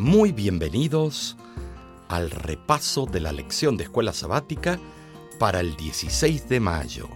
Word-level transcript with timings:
Muy 0.00 0.32
bienvenidos 0.32 1.36
al 2.08 2.30
repaso 2.30 3.04
de 3.04 3.20
la 3.20 3.32
lección 3.32 3.76
de 3.76 3.84
escuela 3.84 4.14
sabática 4.14 4.80
para 5.38 5.60
el 5.60 5.76
16 5.76 6.48
de 6.48 6.58
mayo. 6.58 7.06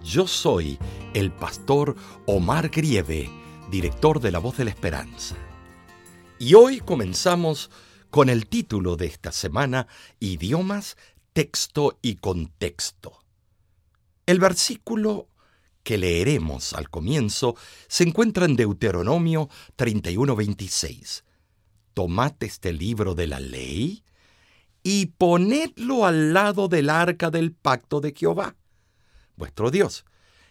Yo 0.00 0.28
soy 0.28 0.78
el 1.14 1.32
pastor 1.32 1.96
Omar 2.26 2.68
Grieve, 2.68 3.28
director 3.72 4.20
de 4.20 4.30
La 4.30 4.38
Voz 4.38 4.56
de 4.56 4.66
la 4.66 4.70
Esperanza. 4.70 5.34
Y 6.38 6.54
hoy 6.54 6.78
comenzamos 6.78 7.72
con 8.08 8.28
el 8.28 8.46
título 8.46 8.94
de 8.94 9.06
esta 9.06 9.32
semana, 9.32 9.88
Idiomas, 10.20 10.96
Texto 11.32 11.98
y 12.02 12.14
Contexto. 12.18 13.24
El 14.26 14.38
versículo 14.38 15.26
que 15.82 15.98
leeremos 15.98 16.72
al 16.72 16.88
comienzo 16.88 17.56
se 17.88 18.04
encuentra 18.04 18.44
en 18.44 18.54
Deuteronomio 18.54 19.48
31:26. 19.74 21.23
Tomad 21.94 22.34
este 22.40 22.72
libro 22.72 23.14
de 23.14 23.26
la 23.26 23.40
ley 23.40 24.04
y 24.82 25.06
ponedlo 25.06 26.04
al 26.04 26.34
lado 26.34 26.68
del 26.68 26.90
arca 26.90 27.30
del 27.30 27.52
pacto 27.52 28.00
de 28.00 28.12
Jehová, 28.14 28.56
vuestro 29.36 29.70
Dios, 29.70 30.04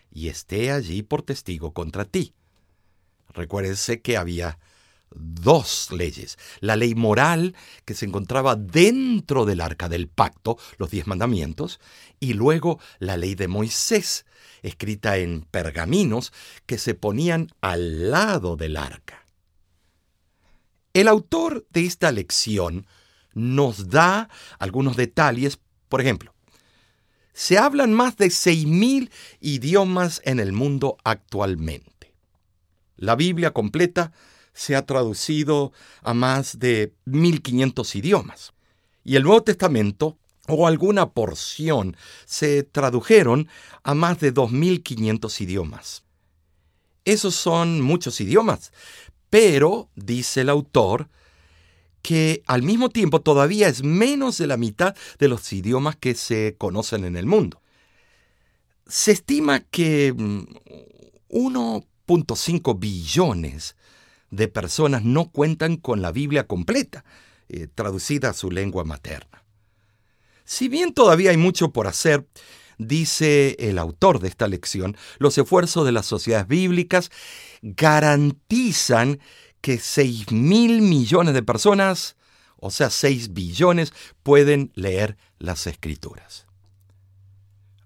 y 0.10 0.30
esté 0.30 0.72
allí 0.72 1.04
por 1.04 1.22
testigo 1.22 1.74
contra 1.74 2.06
ti. 2.06 2.34
Recuérdense 3.30 4.02
que 4.02 4.18
había 4.18 4.58
dos 5.16 5.92
leyes. 5.92 6.38
La 6.60 6.76
ley 6.76 6.96
moral 6.96 7.56
que 7.86 7.94
se 7.94 8.06
encontraba 8.06 8.56
dentro 8.56 9.46
del 9.46 9.62
arca 9.62 9.90
del 9.90 10.08
pacto, 10.08 10.58
los 10.78 10.92
diez 10.92 11.08
mandamientos, 11.08 11.80
y 12.20 12.34
luego 12.34 12.80
la 13.00 13.18
ley 13.18 13.36
de 13.36 13.48
Moisés, 13.48 14.26
escrita 14.62 15.18
en 15.18 15.42
pergaminos 15.42 16.32
que 16.66 16.78
se 16.78 16.96
ponían 16.96 17.50
al 17.62 18.10
lado 18.10 18.56
del 18.56 18.78
arca. 18.78 19.23
El 20.94 21.08
autor 21.08 21.66
de 21.72 21.86
esta 21.86 22.12
lección 22.12 22.86
nos 23.34 23.90
da 23.90 24.30
algunos 24.60 24.96
detalles, 24.96 25.60
por 25.90 26.02
ejemplo, 26.02 26.34
se 27.34 27.58
hablan 27.58 27.94
más 27.94 28.16
de 28.18 28.28
6.000 28.28 29.10
idiomas 29.40 30.22
en 30.24 30.40
el 30.40 30.54
mundo 30.54 30.98
actualmente. 31.04 32.14
La 32.96 33.16
Biblia 33.16 33.52
completa 33.54 34.12
se 34.54 34.76
ha 34.76 34.86
traducido 34.86 35.74
a 36.04 36.14
más 36.14 36.60
de 36.60 36.94
1.500 37.08 37.96
idiomas. 37.96 38.54
Y 39.04 39.16
el 39.16 39.24
Nuevo 39.24 39.42
Testamento 39.42 40.20
o 40.48 40.68
alguna 40.68 41.10
porción 41.10 41.98
se 42.26 42.62
tradujeron 42.62 43.48
a 43.82 43.96
más 43.96 44.20
de 44.20 44.32
2.500 44.32 45.42
idiomas. 45.42 46.04
Esos 47.04 47.36
son 47.36 47.82
muchos 47.82 48.22
idiomas, 48.22 48.72
pero, 49.34 49.90
dice 49.96 50.42
el 50.42 50.50
autor, 50.50 51.10
que 52.04 52.44
al 52.46 52.62
mismo 52.62 52.90
tiempo 52.90 53.22
todavía 53.22 53.68
es 53.68 53.82
menos 53.82 54.38
de 54.38 54.46
la 54.46 54.58
mitad 54.58 54.96
de 55.18 55.28
los 55.28 55.52
idiomas 55.52 55.96
que 55.96 56.14
se 56.14 56.54
conocen 56.60 57.04
en 57.04 57.16
el 57.16 57.26
mundo. 57.26 57.60
Se 58.86 59.12
estima 59.12 59.62
que 59.62 60.14
1.5 60.14 62.76
mm, 62.76 62.80
billones 62.80 63.76
de 64.30 64.48
personas 64.50 65.04
no 65.04 65.32
cuentan 65.32 65.78
con 65.78 66.04
la 66.04 66.12
Biblia 66.12 66.46
completa, 66.46 67.04
eh, 67.50 67.68
traducida 67.74 68.30
a 68.30 68.34
su 68.34 68.52
lengua 68.52 68.84
materna. 68.84 69.44
Si 70.46 70.68
bien 70.68 70.94
todavía 70.94 71.32
hay 71.32 71.38
mucho 71.38 71.72
por 71.72 71.88
hacer, 71.88 72.28
dice 72.78 73.56
el 73.60 73.78
autor 73.78 74.20
de 74.20 74.28
esta 74.28 74.48
lección, 74.48 74.98
los 75.20 75.38
esfuerzos 75.38 75.86
de 75.86 75.92
las 75.92 76.06
sociedades 76.06 76.48
bíblicas 76.48 77.12
garantizan 77.62 79.20
que 79.62 79.78
6 79.78 80.32
mil 80.32 80.82
millones 80.82 81.34
de 81.34 81.44
personas, 81.44 82.16
o 82.58 82.72
sea, 82.72 82.90
6 82.90 83.34
billones, 83.34 83.94
pueden 84.24 84.72
leer 84.76 85.18
las 85.40 85.68
escrituras. 85.68 86.48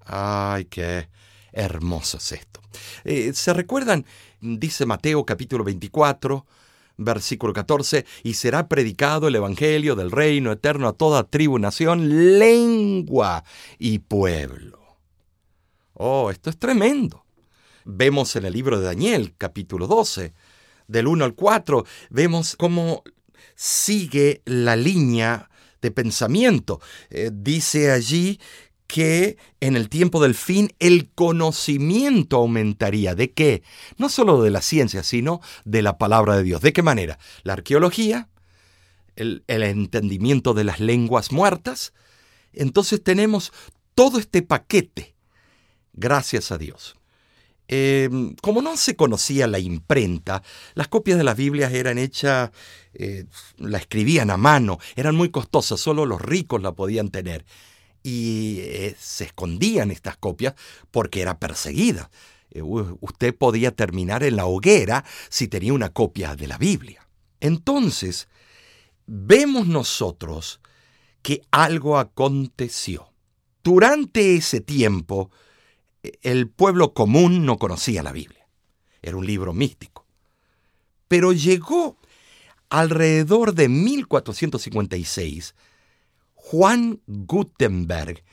Ay, 0.06 0.66
qué 0.66 1.10
hermoso 1.52 2.18
es 2.18 2.32
esto. 2.32 2.62
Eh, 3.04 3.34
¿Se 3.34 3.54
recuerdan 3.54 4.06
dice 4.42 4.86
Mateo 4.86 5.26
capítulo 5.26 5.64
24, 5.64 6.46
versículo 6.98 7.54
14, 7.54 8.06
y 8.24 8.34
será 8.34 8.68
predicado 8.68 9.28
el 9.28 9.36
Evangelio 9.36 9.96
del 9.96 10.12
reino 10.12 10.52
eterno 10.52 10.88
a 10.88 10.94
toda 10.94 11.24
tribu, 11.24 11.60
nación, 11.60 12.40
lengua 12.40 13.44
y 13.78 14.00
pueblo. 14.00 14.98
Oh, 15.94 16.30
esto 16.30 16.50
es 16.50 16.58
tremendo. 16.58 17.24
Vemos 17.86 18.36
en 18.36 18.46
el 18.46 18.54
libro 18.54 18.80
de 18.80 18.86
Daniel, 18.86 19.34
capítulo 19.38 19.88
12, 19.88 20.34
del 20.88 21.08
1 21.08 21.26
al 21.26 21.36
4, 21.36 21.86
vemos 22.10 22.56
cómo 22.58 23.04
sigue 23.56 24.42
la 24.46 24.76
línea 24.76 25.50
de 25.82 25.92
pensamiento. 25.92 26.82
Eh, 27.10 27.30
dice 27.34 27.92
allí 27.92 28.40
que 28.88 29.38
en 29.60 29.76
el 29.76 29.90
tiempo 29.90 30.22
del 30.22 30.34
fin 30.34 30.74
el 30.80 31.10
conocimiento 31.14 32.38
aumentaría. 32.38 33.14
¿De 33.14 33.32
qué? 33.32 33.62
No 33.98 34.10
solo 34.10 34.42
de 34.42 34.50
la 34.50 34.62
ciencia, 34.62 35.04
sino 35.04 35.42
de 35.66 35.82
la 35.82 35.98
palabra 35.98 36.38
de 36.38 36.44
Dios. 36.44 36.62
¿De 36.62 36.74
qué 36.74 36.82
manera? 36.82 37.20
La 37.44 37.54
arqueología, 37.54 38.30
el, 39.16 39.44
entendimiento 39.48 40.54
de 40.54 40.64
las 40.64 40.80
lenguas 40.80 41.32
muertas. 41.32 41.94
Entonces 42.54 43.04
tenemos 43.04 43.52
todo 43.94 44.20
este 44.20 44.42
paquete, 44.42 45.16
gracias 45.94 46.52
a 46.52 46.58
Dios. 46.58 46.96
Em, 47.68 48.34
como 48.42 48.62
no 48.62 48.78
se 48.78 48.96
conocía 48.96 49.46
la 49.46 49.60
imprenta, 49.60 50.42
las 50.74 50.88
copias 50.88 51.18
de 51.18 51.26
las 51.26 51.36
Biblias 51.36 51.74
eran 51.74 51.98
hechas, 51.98 52.52
eh, 52.94 53.26
la 53.58 53.78
escribían 53.78 54.30
a 54.30 54.38
mano, 54.38 54.80
eran 54.96 55.16
muy 55.16 55.30
costosas, 55.30 55.82
solo 55.82 56.06
los 56.06 56.22
ricos 56.22 56.62
la 56.62 56.72
podían 56.72 57.10
tener 57.10 57.44
y 58.08 58.62
eh, 58.62 58.96
se 58.98 59.26
escondían 59.26 59.92
estas 59.92 60.16
copias 60.16 60.54
porque 60.92 61.22
era 61.22 61.40
perseguida. 61.40 62.10
Eh, 62.52 62.62
usted 62.62 63.36
podía 63.36 63.72
terminar 63.72 64.24
en 64.24 64.38
la 64.38 64.46
hoguera 64.46 65.04
si 65.28 65.50
tenía 65.50 65.74
una 65.74 65.90
copia 65.90 66.38
de 66.38 66.48
la 66.48 66.58
Biblia. 66.58 67.06
Entonces, 67.42 68.30
vemos 69.08 69.68
nosotros 69.68 70.62
que 71.22 71.42
algo 71.52 71.98
aconteció. 72.00 73.12
Durante 73.62 74.38
ese 74.38 74.62
tiempo, 74.62 75.30
eh, 76.02 76.14
el 76.22 76.48
pueblo 76.48 76.94
común 76.94 77.46
no 77.46 77.58
conocía 77.58 78.04
la 78.04 78.14
Biblia. 78.14 78.48
Era 79.02 79.18
un 79.18 79.26
libro 79.26 79.52
místico. 79.52 80.06
Pero 81.10 81.34
llegó 81.34 81.98
alrededor 82.70 83.54
de 83.54 83.68
1456 83.68 85.56
Juan 86.50 87.02
Gutenberg 87.08 88.24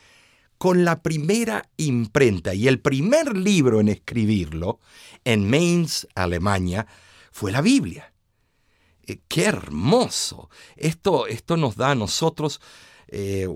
con 0.57 0.85
la 0.85 1.03
primera 1.03 1.69
imprenta 1.77 2.55
y 2.55 2.69
el 2.69 2.81
primer 2.81 3.37
libro 3.37 3.81
en 3.81 3.89
escribirlo 3.89 4.79
en 5.25 5.51
Mainz, 5.51 6.07
Alemania, 6.15 6.87
fue 7.33 7.51
la 7.51 7.61
Biblia. 7.61 8.15
Eh, 9.05 9.19
¡Qué 9.27 9.47
hermoso! 9.47 10.49
Esto, 10.77 11.27
esto 11.27 11.57
nos 11.57 11.75
da 11.75 11.91
a 11.91 11.95
nosotros 11.97 12.61
eh, 13.09 13.49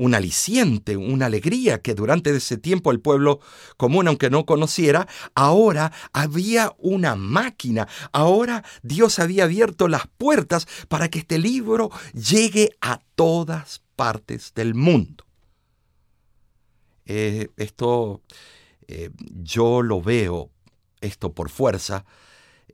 un 0.00 0.14
aliciente, 0.14 0.96
una 0.96 1.26
alegría 1.26 1.82
que 1.82 1.94
durante 1.94 2.34
ese 2.34 2.56
tiempo 2.56 2.90
el 2.90 3.00
pueblo 3.00 3.40
común, 3.76 4.08
aunque 4.08 4.30
no 4.30 4.46
conociera, 4.46 5.06
ahora 5.34 5.92
había 6.14 6.74
una 6.78 7.16
máquina, 7.16 7.86
ahora 8.10 8.64
Dios 8.82 9.18
había 9.18 9.44
abierto 9.44 9.88
las 9.88 10.06
puertas 10.06 10.66
para 10.88 11.10
que 11.10 11.18
este 11.18 11.38
libro 11.38 11.90
llegue 12.14 12.70
a 12.80 13.02
todas 13.14 13.82
partes 13.94 14.54
del 14.54 14.74
mundo. 14.74 15.26
Eh, 17.04 17.50
esto 17.58 18.22
eh, 18.88 19.10
yo 19.18 19.82
lo 19.82 20.00
veo, 20.00 20.50
esto 21.02 21.34
por 21.34 21.50
fuerza, 21.50 22.06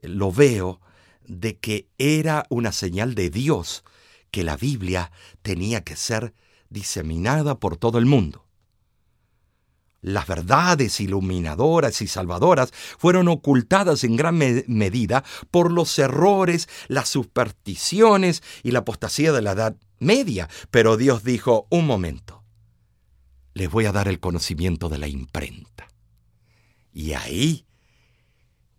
lo 0.01 0.31
veo 0.31 0.79
de 1.25 1.57
que 1.57 1.89
era 1.97 2.45
una 2.49 2.71
señal 2.71 3.15
de 3.15 3.29
Dios 3.29 3.83
que 4.31 4.45
la 4.45 4.55
Biblia 4.55 5.11
tenía 5.41 5.83
que 5.83 5.97
ser 5.97 6.33
diseminada 6.69 7.59
por 7.59 7.77
todo 7.77 7.97
el 7.97 8.05
mundo. 8.05 8.47
Las 10.01 10.27
verdades 10.27 10.99
iluminadoras 11.01 12.01
y 12.01 12.07
salvadoras 12.07 12.71
fueron 12.97 13.27
ocultadas 13.27 14.03
en 14.03 14.15
gran 14.15 14.37
medida 14.37 15.23
por 15.51 15.71
los 15.71 15.97
errores, 15.97 16.69
las 16.87 17.09
supersticiones 17.09 18.43
y 18.63 18.71
la 18.71 18.79
apostasía 18.79 19.31
de 19.31 19.41
la 19.41 19.51
Edad 19.51 19.75
Media. 19.99 20.49
Pero 20.69 20.97
Dios 20.97 21.23
dijo, 21.23 21.67
un 21.71 21.87
momento, 21.87 22.43
les 23.53 23.69
voy 23.69 23.85
a 23.85 23.91
dar 23.91 24.07
el 24.07 24.19
conocimiento 24.19 24.87
de 24.87 24.99
la 24.99 25.07
imprenta. 25.07 25.87
Y 26.93 27.13
ahí 27.13 27.65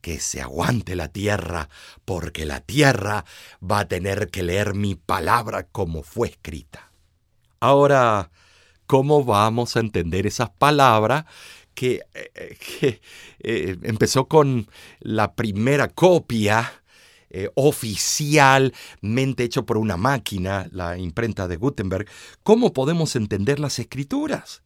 que 0.00 0.20
se 0.20 0.40
aguante 0.40 0.94
la 0.94 1.08
tierra, 1.08 1.68
porque 2.04 2.46
la 2.46 2.60
tierra 2.60 3.24
va 3.60 3.80
a 3.80 3.88
tener 3.88 4.30
que 4.30 4.42
leer 4.42 4.74
mi 4.74 4.94
palabra 4.94 5.64
como 5.64 6.02
fue 6.02 6.28
escrita. 6.28 6.87
Ahora, 7.60 8.30
¿cómo 8.86 9.24
vamos 9.24 9.76
a 9.76 9.80
entender 9.80 10.26
esas 10.26 10.50
palabras 10.50 11.24
que, 11.74 12.02
eh, 12.14 12.30
eh, 12.82 13.00
eh, 13.40 13.76
empezó 13.82 14.26
con 14.26 14.68
la 15.00 15.34
primera 15.34 15.88
copia 15.88 16.82
oficialmente 17.56 19.44
hecho 19.44 19.66
por 19.66 19.76
una 19.76 19.98
máquina, 19.98 20.66
la 20.72 20.96
imprenta 20.96 21.46
de 21.46 21.56
Gutenberg, 21.56 22.08
¿cómo 22.42 22.72
podemos 22.72 23.14
entender 23.16 23.60
las 23.60 23.78
escrituras? 23.78 24.62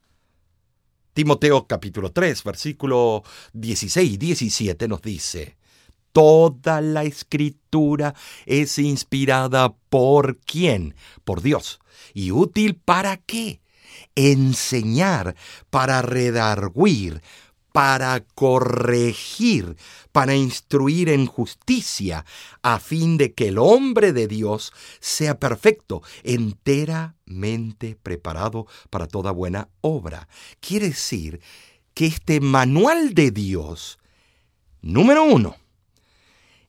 Timoteo 1.12 1.66
capítulo 1.66 2.12
3, 2.12 2.44
versículo 2.44 3.24
16 3.52 4.12
y 4.12 4.16
17 4.16 4.86
nos 4.86 5.02
dice, 5.02 5.56
Toda 6.12 6.80
la 6.80 7.02
escritura 7.02 8.14
es 8.46 8.78
inspirada 8.78 9.74
por 9.88 10.38
quién? 10.38 10.94
Por 11.24 11.42
Dios. 11.42 11.81
¿Y 12.14 12.31
útil 12.31 12.75
para 12.76 13.16
qué? 13.16 13.60
Enseñar, 14.14 15.37
para 15.70 16.02
redarguir, 16.02 17.22
para 17.72 18.20
corregir, 18.34 19.76
para 20.12 20.34
instruir 20.34 21.08
en 21.08 21.26
justicia, 21.26 22.25
a 22.62 22.78
fin 22.78 23.16
de 23.16 23.32
que 23.32 23.49
el 23.49 23.58
hombre 23.58 24.12
de 24.12 24.28
Dios 24.28 24.72
sea 25.00 25.38
perfecto, 25.38 26.02
enteramente 26.22 27.96
preparado 28.00 28.66
para 28.90 29.06
toda 29.06 29.32
buena 29.32 29.69
obra. 29.81 30.28
Quiere 30.60 30.90
decir 30.90 31.40
que 31.94 32.06
este 32.06 32.40
manual 32.40 33.14
de 33.14 33.31
Dios, 33.31 33.99
número 34.82 35.25
uno, 35.25 35.56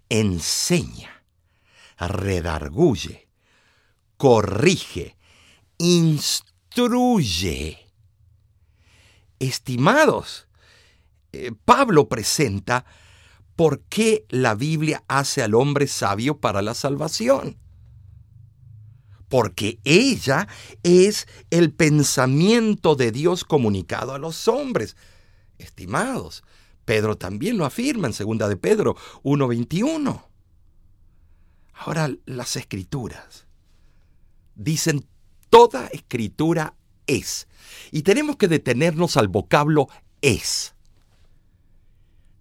enseña, 0.08 1.24
redarguye, 1.98 3.28
corrige, 4.16 5.18
instruye. 5.84 7.78
Estimados, 9.40 10.48
eh, 11.34 11.52
Pablo 11.66 12.08
presenta 12.08 12.86
por 13.58 13.82
qué 13.82 14.26
la 14.30 14.56
Biblia 14.56 15.04
hace 15.10 15.44
al 15.44 15.54
hombre 15.56 15.88
sabio 15.88 16.38
para 16.40 16.62
la 16.62 16.74
salvación. 16.74 17.58
Porque 19.28 19.80
ella 19.84 20.48
es 20.84 21.28
el 21.50 21.74
pensamiento 21.74 22.96
de 22.96 23.12
Dios 23.12 23.44
comunicado 23.44 24.14
a 24.14 24.20
los 24.20 24.48
hombres. 24.48 24.96
Estimados, 25.58 26.46
Pedro 26.86 27.18
también 27.18 27.58
lo 27.58 27.66
afirma 27.66 28.08
en 28.08 28.14
2 28.14 28.50
de 28.50 28.58
Pedro 28.58 28.96
1.21. 29.24 30.24
Ahora 31.74 32.10
las 32.26 32.56
escrituras 32.56 33.48
dicen 34.56 35.06
toda 35.54 35.86
escritura 35.92 36.74
es. 37.06 37.48
Y 37.92 38.02
tenemos 38.02 38.38
que 38.38 38.48
detenernos 38.48 39.18
al 39.18 39.28
vocablo 39.28 39.88
es. 40.24 40.74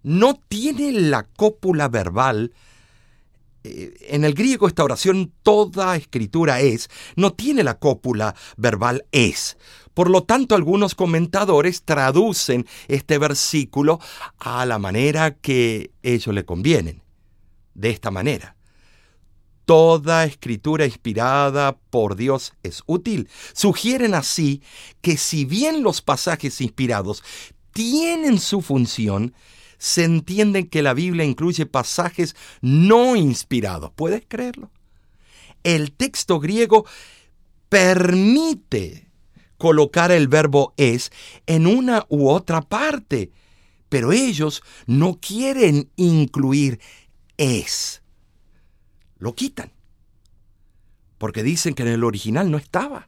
No 0.01 0.33
tiene 0.33 0.91
la 0.91 1.21
cópula 1.21 1.89
verbal. 1.89 2.53
Eh, 3.63 3.93
en 4.09 4.23
el 4.23 4.33
griego 4.33 4.67
esta 4.67 4.83
oración 4.83 5.31
toda 5.43 5.95
escritura 5.95 6.61
es, 6.61 6.89
no 7.15 7.33
tiene 7.33 7.63
la 7.63 7.77
cópula 7.77 8.33
verbal 8.57 9.05
es. 9.11 9.57
Por 9.93 10.09
lo 10.09 10.23
tanto, 10.23 10.55
algunos 10.55 10.95
comentadores 10.95 11.83
traducen 11.83 12.65
este 12.87 13.19
versículo 13.19 13.99
a 14.39 14.65
la 14.65 14.79
manera 14.79 15.35
que 15.35 15.91
ellos 16.01 16.33
le 16.33 16.45
convienen. 16.45 17.03
De 17.75 17.91
esta 17.91 18.09
manera. 18.09 18.52
Toda 19.65 20.25
escritura 20.25 20.85
inspirada 20.85 21.77
por 21.89 22.15
Dios 22.15 22.53
es 22.63 22.83
útil. 22.85 23.29
Sugieren 23.53 24.13
así 24.13 24.61
que 25.01 25.17
si 25.17 25.45
bien 25.45 25.83
los 25.83 26.01
pasajes 26.01 26.59
inspirados 26.59 27.23
tienen 27.71 28.39
su 28.39 28.61
función, 28.61 29.33
se 29.77 30.03
entiende 30.03 30.67
que 30.67 30.81
la 30.81 30.93
Biblia 30.93 31.25
incluye 31.25 31.65
pasajes 31.65 32.35
no 32.61 33.15
inspirados. 33.15 33.91
¿Puedes 33.95 34.23
creerlo? 34.27 34.69
El 35.63 35.93
texto 35.93 36.39
griego 36.39 36.85
permite 37.69 39.07
colocar 39.57 40.11
el 40.11 40.27
verbo 40.27 40.73
es 40.77 41.11
en 41.47 41.67
una 41.67 42.05
u 42.09 42.29
otra 42.29 42.61
parte, 42.61 43.31
pero 43.87 44.11
ellos 44.11 44.61
no 44.87 45.19
quieren 45.21 45.89
incluir 45.95 46.79
es. 47.37 48.02
Lo 49.23 49.35
quitan, 49.35 49.71
porque 51.17 51.43
dicen 51.43 51.75
que 51.75 51.83
en 51.83 51.87
el 51.87 52.03
original 52.03 52.51
no 52.51 52.57
estaba. 52.57 53.07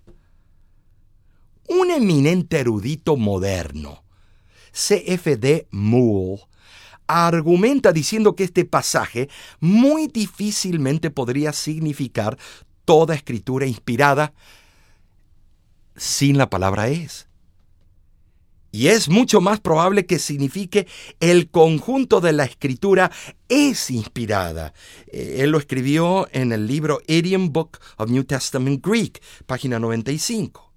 Un 1.68 1.92
eminente 1.92 2.58
erudito 2.58 3.18
moderno, 3.18 4.02
C.F.D. 4.72 5.68
Moore, 5.72 6.44
argumenta 7.06 7.92
diciendo 7.92 8.34
que 8.34 8.46
este 8.46 8.64
pasaje 8.64 9.28
muy 9.60 10.08
difícilmente 10.08 11.12
podría 11.12 11.52
significar 11.52 12.38
toda 12.86 13.14
escritura 13.14 13.66
inspirada 13.66 14.34
sin 15.98 16.38
la 16.38 16.50
palabra 16.50 16.88
es. 16.88 17.28
Y 18.76 18.90
es 18.90 19.08
mucho 19.08 19.40
más 19.40 19.62
probable 19.62 20.06
que 20.06 20.20
signifique 20.20 20.86
el 21.22 21.50
conjunto 21.50 22.20
de 22.20 22.34
la 22.34 22.44
escritura 22.44 23.10
es 23.48 23.90
inspirada. 23.90 24.74
Eh, 25.08 25.38
él 25.40 25.52
lo 25.52 25.60
escribió 25.60 26.28
en 26.34 26.52
el 26.52 26.68
libro 26.68 27.00
Idiom 27.08 27.54
Book 27.54 27.80
of 27.96 28.10
New 28.10 28.26
Testament 28.26 28.86
Greek, 28.86 29.24
página 29.46 29.80
95. 29.80 30.74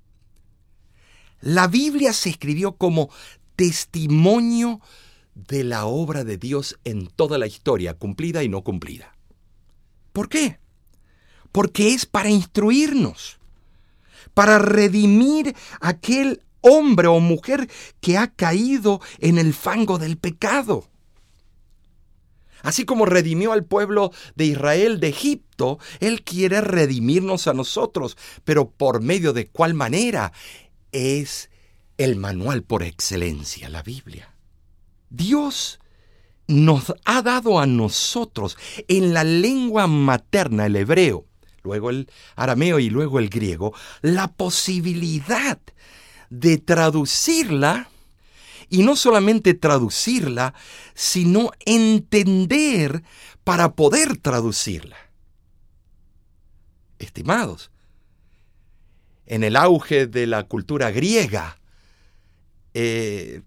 La 1.40 1.66
Biblia 1.66 2.12
se 2.12 2.30
escribió 2.30 2.76
como 2.76 3.10
testimonio 3.56 4.80
de 5.34 5.64
la 5.64 5.86
obra 5.86 6.22
de 6.22 6.38
Dios 6.38 6.78
en 6.84 7.08
toda 7.08 7.36
la 7.36 7.48
historia, 7.48 7.94
cumplida 7.94 8.44
y 8.44 8.48
no 8.48 8.62
cumplida. 8.62 9.16
¿Por 10.12 10.28
qué? 10.28 10.60
Porque 11.50 11.94
es 11.94 12.06
para 12.06 12.30
instruirnos 12.30 13.40
para 14.34 14.60
redimir 14.60 15.56
aquel 15.80 16.42
hombre 16.60 17.08
o 17.08 17.20
mujer 17.20 17.69
que 18.00 18.19
ha 18.19 18.28
caído 18.28 19.00
en 19.19 19.38
el 19.38 19.55
fango 19.55 19.99
del 19.99 20.19
pecado. 20.19 20.88
Así 22.62 22.84
como 22.84 23.06
redimió 23.06 23.52
al 23.52 23.64
pueblo 23.64 24.12
de 24.34 24.46
Israel 24.46 25.00
de 25.00 25.08
Egipto, 25.08 25.78
Él 26.00 26.22
quiere 26.22 26.60
redimirnos 26.60 27.46
a 27.46 27.55
nosotros, 27.55 28.16
pero 28.44 28.70
¿por 28.70 29.00
medio 29.00 29.32
de 29.32 29.46
cuál 29.46 29.75
manera? 29.75 30.32
Es 30.90 31.50
el 31.99 32.16
manual 32.16 32.62
por 32.62 32.82
excelencia, 32.82 33.69
la 33.69 33.82
Biblia. 33.82 34.34
Dios 35.10 35.78
nos 36.46 36.94
ha 37.05 37.22
dado 37.22 37.60
a 37.60 37.67
nosotros 37.67 38.56
en 38.88 39.12
la 39.12 39.22
lengua 39.22 39.86
materna, 39.86 40.67
el 40.67 40.77
hebreo, 40.77 41.27
luego 41.62 41.91
el 41.91 42.10
arameo 42.36 42.79
y 42.79 42.91
luego 42.91 43.19
el 43.19 43.29
griego, 43.29 43.74
la 44.00 44.29
posibilidad 44.32 45.58
de 46.31 46.58
traducirla 46.58 47.89
y 48.69 48.82
no 48.82 48.97
solamente 48.97 49.55
traducirla, 49.55 50.55
sino 50.94 51.51
entender 51.65 53.03
para 53.44 53.75
poder 53.75 54.19
traducirla. 54.19 54.97
Estimados, 56.99 57.70
en 59.27 59.44
el 59.44 59.56
auge 59.56 60.06
de 60.06 60.27
la 60.27 60.44
cultura 60.44 60.91
griega, 60.91 61.58
eh, 62.75 63.43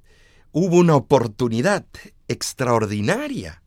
hubo 0.52 0.78
una 0.78 0.96
oportunidad 0.96 1.86
extraordinaria 2.28 3.62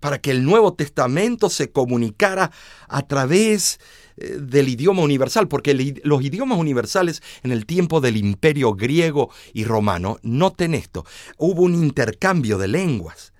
para 0.00 0.18
que 0.20 0.30
el 0.30 0.44
Nuevo 0.44 0.74
Testamento 0.74 1.48
se 1.48 1.70
comunicara 1.70 2.50
a 2.88 3.02
través 3.02 3.80
eh, 4.16 4.38
del 4.40 4.68
idioma 4.68 5.02
universal, 5.02 5.48
porque 5.48 5.74
los 6.04 6.22
idiomas 6.22 6.58
universales 6.58 7.22
en 7.42 7.52
el 7.52 7.66
tiempo 7.66 8.00
del 8.00 8.16
imperio 8.16 8.74
griego 8.74 9.30
y 9.52 9.64
romano, 9.64 10.18
noten 10.22 10.74
esto, 10.74 11.04
hubo 11.38 11.62
un 11.62 11.74
intercambio 11.74 12.58
de 12.58 12.68
lenguas. 12.68 13.32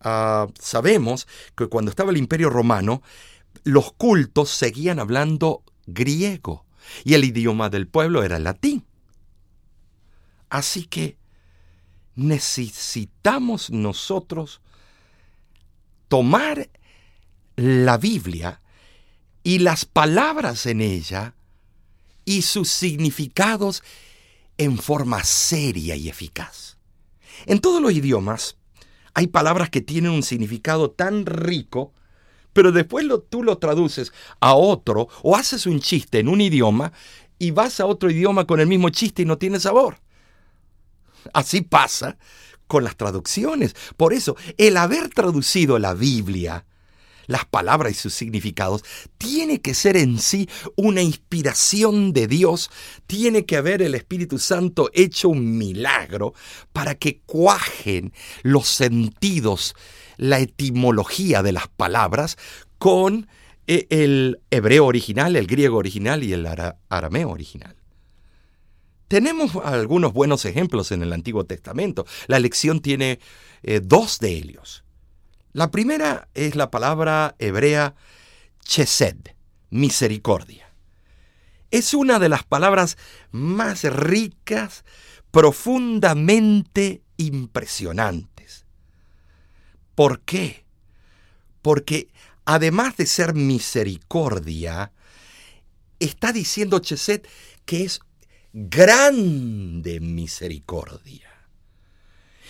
Ah, 0.00 0.46
sabemos 0.60 1.26
que 1.56 1.66
cuando 1.66 1.90
estaba 1.90 2.10
el 2.10 2.18
imperio 2.18 2.50
romano, 2.50 3.02
los 3.64 3.92
cultos 3.92 4.50
seguían 4.50 4.98
hablando 4.98 5.62
griego 5.86 6.64
y 7.04 7.14
el 7.14 7.24
idioma 7.24 7.70
del 7.70 7.88
pueblo 7.88 8.22
era 8.22 8.36
el 8.36 8.44
latín. 8.44 8.84
Así 10.50 10.84
que 10.84 11.18
necesitamos 12.14 13.70
nosotros 13.70 14.60
tomar 16.08 16.68
la 17.56 17.98
Biblia 17.98 18.60
y 19.48 19.60
las 19.60 19.86
palabras 19.86 20.66
en 20.66 20.82
ella 20.82 21.32
y 22.26 22.42
sus 22.42 22.68
significados 22.68 23.82
en 24.58 24.76
forma 24.76 25.24
seria 25.24 25.96
y 25.96 26.10
eficaz. 26.10 26.76
En 27.46 27.58
todos 27.58 27.80
los 27.80 27.92
idiomas 27.92 28.58
hay 29.14 29.28
palabras 29.28 29.70
que 29.70 29.80
tienen 29.80 30.10
un 30.10 30.22
significado 30.22 30.90
tan 30.90 31.24
rico, 31.24 31.94
pero 32.52 32.72
después 32.72 33.06
tú 33.30 33.42
lo 33.42 33.56
traduces 33.56 34.12
a 34.38 34.52
otro 34.52 35.08
o 35.22 35.34
haces 35.34 35.64
un 35.64 35.80
chiste 35.80 36.18
en 36.18 36.28
un 36.28 36.42
idioma 36.42 36.92
y 37.38 37.50
vas 37.50 37.80
a 37.80 37.86
otro 37.86 38.10
idioma 38.10 38.46
con 38.46 38.60
el 38.60 38.66
mismo 38.66 38.90
chiste 38.90 39.22
y 39.22 39.24
no 39.24 39.38
tiene 39.38 39.58
sabor. 39.60 39.96
Así 41.32 41.62
pasa 41.62 42.18
con 42.66 42.84
las 42.84 42.98
traducciones. 42.98 43.74
Por 43.96 44.12
eso, 44.12 44.36
el 44.58 44.76
haber 44.76 45.08
traducido 45.08 45.78
la 45.78 45.94
Biblia, 45.94 46.66
las 47.28 47.44
palabras 47.44 47.92
y 47.92 47.94
sus 47.94 48.14
significados, 48.14 48.82
tiene 49.18 49.60
que 49.60 49.74
ser 49.74 49.96
en 49.96 50.18
sí 50.18 50.48
una 50.74 51.02
inspiración 51.02 52.12
de 52.12 52.26
Dios, 52.26 52.70
tiene 53.06 53.44
que 53.44 53.56
haber 53.56 53.82
el 53.82 53.94
Espíritu 53.94 54.38
Santo 54.38 54.90
hecho 54.92 55.28
un 55.28 55.56
milagro 55.56 56.34
para 56.72 56.96
que 56.96 57.20
cuajen 57.20 58.12
los 58.42 58.66
sentidos, 58.66 59.76
la 60.16 60.40
etimología 60.40 61.44
de 61.44 61.52
las 61.52 61.68
palabras 61.68 62.36
con 62.78 63.28
eh, 63.68 63.86
el 63.90 64.40
hebreo 64.50 64.86
original, 64.86 65.36
el 65.36 65.46
griego 65.46 65.76
original 65.76 66.24
y 66.24 66.32
el 66.32 66.48
arameo 66.88 67.30
original. 67.30 67.76
Tenemos 69.08 69.56
algunos 69.56 70.12
buenos 70.12 70.44
ejemplos 70.44 70.92
en 70.92 71.02
el 71.02 71.12
Antiguo 71.12 71.44
Testamento. 71.44 72.06
La 72.26 72.38
lección 72.38 72.80
tiene 72.80 73.20
eh, 73.62 73.80
dos 73.82 74.18
de 74.18 74.32
ellos. 74.32 74.84
La 75.52 75.70
primera 75.70 76.28
es 76.34 76.56
la 76.56 76.70
palabra 76.70 77.34
hebrea 77.38 77.94
chesed, 78.62 79.16
misericordia. 79.70 80.72
Es 81.70 81.94
una 81.94 82.18
de 82.18 82.28
las 82.28 82.44
palabras 82.44 82.96
más 83.30 83.84
ricas, 83.84 84.84
profundamente 85.30 87.02
impresionantes. 87.16 88.64
¿Por 89.94 90.20
qué? 90.20 90.64
Porque 91.60 92.08
además 92.44 92.96
de 92.96 93.06
ser 93.06 93.34
misericordia, 93.34 94.92
está 95.98 96.32
diciendo 96.32 96.78
Chesed 96.78 97.22
que 97.64 97.84
es 97.84 98.00
grande 98.52 100.00
misericordia. 100.00 101.28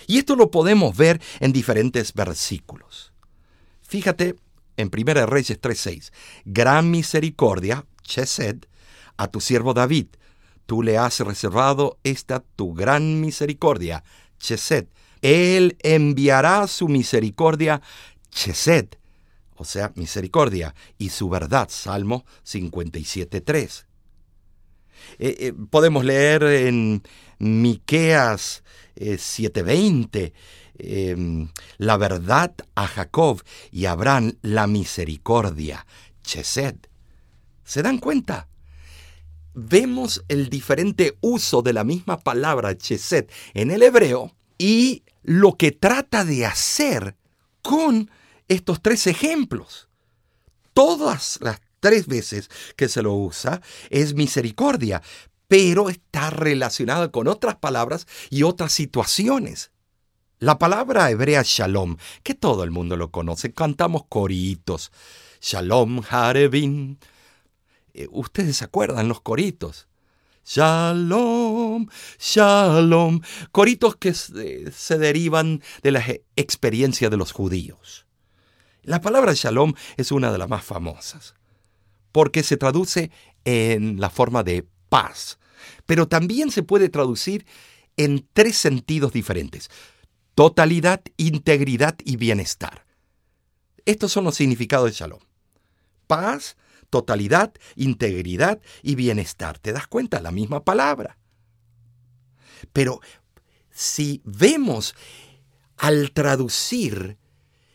Y 0.09 0.17
esto 0.17 0.35
lo 0.35 0.49
podemos 0.49 0.97
ver 0.97 1.21
en 1.39 1.53
diferentes 1.53 2.15
versículos. 2.15 3.13
Fíjate 3.83 4.37
en 4.75 4.89
1 4.91 5.27
Reyes 5.27 5.61
3:6, 5.61 6.11
gran 6.45 6.89
misericordia, 6.89 7.85
Chesed, 8.01 8.65
a 9.17 9.27
tu 9.27 9.39
siervo 9.39 9.75
David, 9.75 10.07
tú 10.65 10.81
le 10.81 10.97
has 10.97 11.19
reservado 11.19 11.99
esta 12.03 12.43
tu 12.55 12.73
gran 12.73 13.21
misericordia, 13.21 14.03
Chesed. 14.39 14.87
Él 15.21 15.77
enviará 15.83 16.65
su 16.65 16.87
misericordia, 16.87 17.79
Chesed, 18.31 18.87
o 19.57 19.63
sea, 19.63 19.91
misericordia, 19.93 20.73
y 20.97 21.09
su 21.09 21.29
verdad, 21.29 21.67
Salmo 21.69 22.25
57.3. 22.45 23.85
Eh, 25.19 25.35
eh, 25.39 25.53
podemos 25.69 26.03
leer 26.03 26.43
en 26.43 27.03
Miqueas 27.39 28.63
7:20, 28.95 30.33
eh, 30.77 31.11
em, 31.11 31.49
la 31.77 31.97
verdad 31.97 32.53
a 32.75 32.87
Jacob 32.87 33.41
y 33.71 33.85
Abraham 33.85 34.37
la 34.41 34.67
misericordia, 34.67 35.85
Chesed. 36.23 36.75
¿Se 37.63 37.81
dan 37.81 37.97
cuenta? 37.97 38.47
Vemos 39.53 40.23
el 40.27 40.49
diferente 40.49 41.17
uso 41.21 41.61
de 41.61 41.73
la 41.73 41.83
misma 41.83 42.19
palabra 42.19 42.77
Chesed 42.77 43.27
en 43.53 43.71
el 43.71 43.83
hebreo 43.83 44.35
y 44.57 45.03
lo 45.23 45.55
que 45.55 45.71
trata 45.71 46.25
de 46.25 46.45
hacer 46.45 47.15
con 47.61 48.09
estos 48.47 48.81
tres 48.81 49.07
ejemplos. 49.07 49.87
Todas 50.73 51.39
las 51.41 51.61
tres 51.79 52.07
veces 52.07 52.49
que 52.75 52.89
se 52.89 53.01
lo 53.01 53.13
usa 53.13 53.61
es 53.89 54.13
misericordia, 54.13 55.01
pero 55.49 55.89
está 55.89 56.29
relacionada 56.29 57.11
con 57.11 57.27
otras 57.27 57.55
palabras 57.55 58.07
y 58.29 58.43
otras 58.43 58.71
situaciones. 58.71 59.71
La 60.37 60.59
palabra 60.59 61.09
hebrea 61.09 61.41
shalom, 61.43 61.97
que 62.23 62.35
todo 62.35 62.63
el 62.63 62.71
mundo 62.71 62.95
lo 62.95 63.09
conoce, 63.09 63.51
cantamos 63.51 64.03
coritos. 64.07 64.91
Shalom 65.41 66.03
Harebin. 66.07 66.99
Eh, 67.93 68.07
Ustedes 68.11 68.57
se 68.57 68.65
acuerdan 68.65 69.07
los 69.07 69.21
coritos. 69.21 69.87
Shalom, 70.45 71.87
shalom. 72.19 73.21
Coritos 73.51 73.95
que 73.95 74.13
se 74.13 74.97
derivan 74.99 75.63
de 75.81 75.91
la 75.91 76.05
experiencia 76.35 77.09
de 77.09 77.17
los 77.17 77.31
judíos. 77.31 78.05
La 78.83 79.01
palabra 79.01 79.33
shalom 79.33 79.73
es 79.97 80.11
una 80.11 80.31
de 80.31 80.37
las 80.37 80.47
más 80.47 80.63
famosas, 80.63 81.33
porque 82.11 82.43
se 82.43 82.55
traduce 82.55 83.09
en 83.45 83.99
la 83.99 84.11
forma 84.11 84.43
de 84.43 84.67
paz, 84.89 85.38
pero 85.85 86.07
también 86.07 86.51
se 86.51 86.63
puede 86.63 86.89
traducir 86.89 87.45
en 87.97 88.27
tres 88.33 88.57
sentidos 88.57 89.13
diferentes. 89.13 89.69
Totalidad, 90.35 91.01
integridad 91.17 91.95
y 92.03 92.15
bienestar. 92.15 92.85
Estos 93.85 94.11
son 94.11 94.23
los 94.23 94.35
significados 94.35 94.89
de 94.89 94.95
shalom. 94.97 95.19
Paz, 96.07 96.55
totalidad, 96.89 97.53
integridad 97.75 98.61
y 98.81 98.95
bienestar. 98.95 99.59
¿Te 99.59 99.73
das 99.73 99.87
cuenta? 99.87 100.21
La 100.21 100.31
misma 100.31 100.63
palabra. 100.63 101.17
Pero 102.73 103.01
si 103.71 104.21
vemos 104.25 104.95
al 105.77 106.11
traducir 106.11 107.17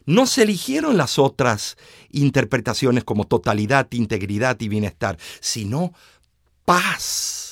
no 0.07 0.27
se 0.27 0.43
eligieron 0.43 0.97
las 0.97 1.19
otras 1.19 1.77
interpretaciones 2.11 3.05
como 3.05 3.27
totalidad, 3.27 3.89
integridad 3.93 4.61
y 4.61 4.69
bienestar, 4.69 5.19
sino 5.41 5.95
paz. 6.65 7.44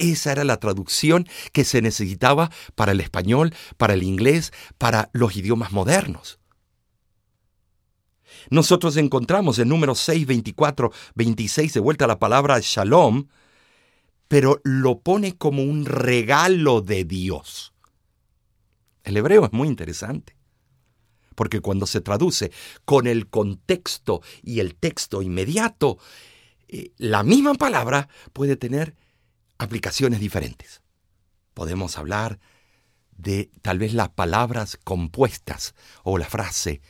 Esa 0.00 0.32
era 0.32 0.44
la 0.44 0.56
traducción 0.56 1.28
que 1.52 1.64
se 1.64 1.82
necesitaba 1.82 2.50
para 2.74 2.92
el 2.92 3.00
español, 3.00 3.54
para 3.76 3.94
el 3.94 4.02
inglés, 4.02 4.52
para 4.78 5.10
los 5.12 5.36
idiomas 5.36 5.72
modernos. 5.72 6.38
Nosotros 8.48 8.96
encontramos 8.96 9.58
en 9.58 9.68
números 9.68 10.00
6, 10.00 10.26
24, 10.26 10.90
26 11.14 11.74
de 11.74 11.80
vuelta 11.80 12.06
la 12.06 12.18
palabra 12.18 12.58
shalom, 12.60 13.28
pero 14.26 14.60
lo 14.64 15.00
pone 15.00 15.36
como 15.36 15.62
un 15.62 15.84
regalo 15.84 16.80
de 16.80 17.04
Dios. 17.04 17.74
El 19.04 19.18
hebreo 19.18 19.44
es 19.44 19.52
muy 19.52 19.68
interesante 19.68 20.34
porque 21.34 21.60
cuando 21.60 21.86
se 21.86 22.00
traduce 22.00 22.52
con 22.84 23.06
el 23.06 23.28
contexto 23.28 24.22
y 24.42 24.60
el 24.60 24.74
texto 24.74 25.22
inmediato, 25.22 25.98
eh, 26.68 26.92
la 26.98 27.22
misma 27.22 27.54
palabra 27.54 28.08
puede 28.32 28.56
tener 28.56 28.94
aplicaciones 29.60 30.20
diferentes. 30.20 30.80
Podemos 31.54 31.98
hablar 31.98 32.40
de 33.16 33.50
tal 33.60 33.78
vez 33.78 33.92
las 33.92 34.08
palabras 34.08 34.78
compuestas 34.82 35.74
o 36.02 36.16
la 36.16 36.26
frase. 36.26 36.80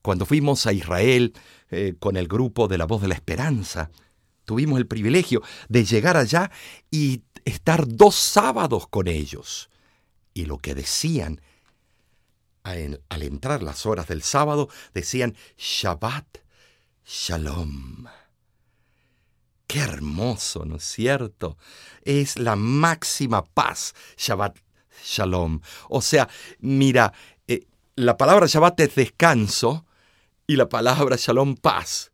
Cuando 0.00 0.24
fuimos 0.24 0.66
a 0.66 0.72
Israel 0.72 1.34
eh, 1.70 1.94
con 1.98 2.16
el 2.16 2.28
grupo 2.28 2.68
de 2.68 2.78
la 2.78 2.84
voz 2.84 3.02
de 3.02 3.08
la 3.08 3.14
esperanza, 3.14 3.90
tuvimos 4.44 4.78
el 4.78 4.86
privilegio 4.86 5.42
de 5.68 5.84
llegar 5.84 6.16
allá 6.16 6.52
y 6.90 7.24
estar 7.44 7.86
dos 7.88 8.14
sábados 8.14 8.86
con 8.86 9.08
ellos. 9.08 9.68
Y 10.32 10.46
lo 10.46 10.58
que 10.58 10.74
decían 10.74 11.40
al 12.62 13.22
entrar 13.22 13.62
las 13.62 13.84
horas 13.84 14.06
del 14.06 14.22
sábado, 14.22 14.70
decían 14.94 15.36
Shabbat 15.58 16.38
Shalom. 17.04 18.06
Qué 19.74 19.80
hermoso, 19.80 20.64
¿no 20.64 20.76
es 20.76 20.84
cierto? 20.84 21.58
Es 22.04 22.38
la 22.38 22.54
máxima 22.54 23.44
paz, 23.44 23.92
Shabbat 24.16 24.56
Shalom. 25.04 25.62
O 25.88 26.00
sea, 26.00 26.28
mira, 26.60 27.12
eh, 27.48 27.66
la 27.96 28.16
palabra 28.16 28.46
Shabbat 28.46 28.78
es 28.78 28.94
descanso 28.94 29.84
y 30.46 30.54
la 30.54 30.68
palabra 30.68 31.16
Shalom 31.18 31.56
paz. 31.56 32.12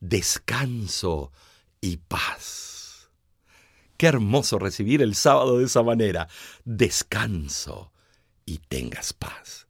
Descanso 0.00 1.30
y 1.80 1.98
paz. 1.98 3.08
Qué 3.96 4.08
hermoso 4.08 4.58
recibir 4.58 5.00
el 5.00 5.14
sábado 5.14 5.58
de 5.58 5.66
esa 5.66 5.84
manera. 5.84 6.26
Descanso 6.64 7.92
y 8.46 8.58
tengas 8.58 9.12
paz. 9.12 9.68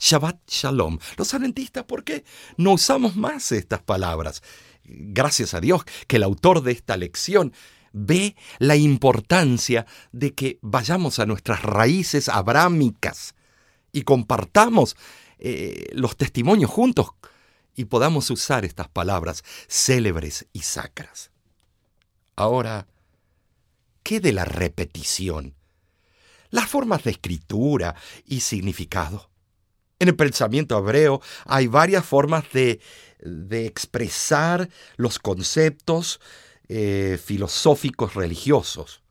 Shabbat 0.00 0.38
Shalom. 0.48 0.98
Los 1.18 1.34
adventistas, 1.34 1.84
¿por 1.84 2.02
qué 2.02 2.24
no 2.56 2.72
usamos 2.72 3.14
más 3.14 3.52
estas 3.52 3.82
palabras? 3.82 4.42
Gracias 4.84 5.54
a 5.54 5.60
Dios 5.60 5.84
que 6.06 6.16
el 6.16 6.22
autor 6.22 6.62
de 6.62 6.72
esta 6.72 6.96
lección 6.96 7.52
ve 7.92 8.36
la 8.58 8.76
importancia 8.76 9.86
de 10.12 10.34
que 10.34 10.58
vayamos 10.62 11.18
a 11.18 11.26
nuestras 11.26 11.62
raíces 11.62 12.28
abrámicas 12.28 13.34
y 13.92 14.02
compartamos 14.02 14.96
eh, 15.38 15.90
los 15.92 16.16
testimonios 16.16 16.70
juntos 16.70 17.08
y 17.76 17.86
podamos 17.86 18.30
usar 18.30 18.64
estas 18.64 18.88
palabras 18.88 19.42
célebres 19.68 20.46
y 20.52 20.60
sacras. 20.60 21.30
Ahora, 22.36 22.86
¿qué 24.02 24.20
de 24.20 24.32
la 24.32 24.44
repetición? 24.44 25.54
las 26.54 26.68
formas 26.68 27.02
de 27.02 27.10
escritura 27.10 27.96
y 28.26 28.38
significado. 28.38 29.28
En 29.98 30.08
el 30.08 30.16
pensamiento 30.16 30.76
hebreo 30.78 31.20
hay 31.46 31.66
varias 31.66 32.04
formas 32.04 32.44
de, 32.52 32.80
expresar 33.50 34.68
los 34.96 35.18
conceptos 35.18 36.20
eh, 36.68 37.18
filosóficos 37.22 38.14
religiosos. 38.14 39.02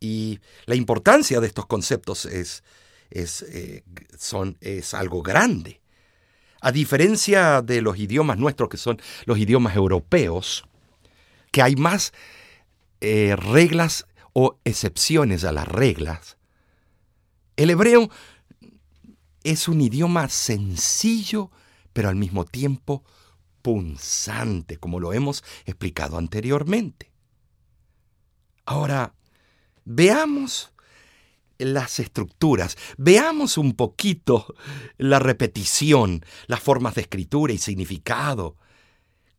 Y 0.00 0.40
la 0.66 0.74
importancia 0.74 1.40
de 1.40 1.46
estos 1.46 1.66
conceptos 1.66 2.26
es, 2.26 2.62
es, 3.10 3.42
eh, 3.42 3.84
son, 4.18 4.58
es 4.60 4.92
algo 4.92 5.22
grande. 5.22 5.80
A 6.60 6.72
diferencia 6.72 7.62
de 7.62 7.80
los 7.80 7.98
idiomas 7.98 8.38
nuestros, 8.38 8.68
que 8.68 8.76
son 8.76 9.00
los 9.24 9.38
idiomas 9.38 9.76
europeos, 9.76 10.64
que 11.52 11.62
hay 11.62 11.76
más 11.76 12.12
eh, 13.00 13.36
reglas 13.36 14.06
o 14.32 14.58
excepciones 14.64 15.44
a 15.44 15.52
las 15.52 15.68
reglas, 15.68 16.36
el 17.56 17.70
hebreo 17.70 18.10
es 19.44 19.68
un 19.68 19.80
idioma 19.80 20.28
sencillo, 20.28 21.50
pero 21.92 22.08
al 22.08 22.16
mismo 22.16 22.44
tiempo 22.44 23.04
punzante, 23.62 24.78
como 24.78 24.98
lo 25.00 25.12
hemos 25.12 25.44
explicado 25.64 26.18
anteriormente. 26.18 27.12
Ahora, 28.66 29.14
veamos 29.84 30.72
las 31.58 32.00
estructuras, 32.00 32.76
veamos 32.96 33.56
un 33.58 33.74
poquito 33.74 34.54
la 34.98 35.18
repetición, 35.18 36.24
las 36.46 36.60
formas 36.60 36.94
de 36.94 37.02
escritura 37.02 37.52
y 37.52 37.58
significado. 37.58 38.56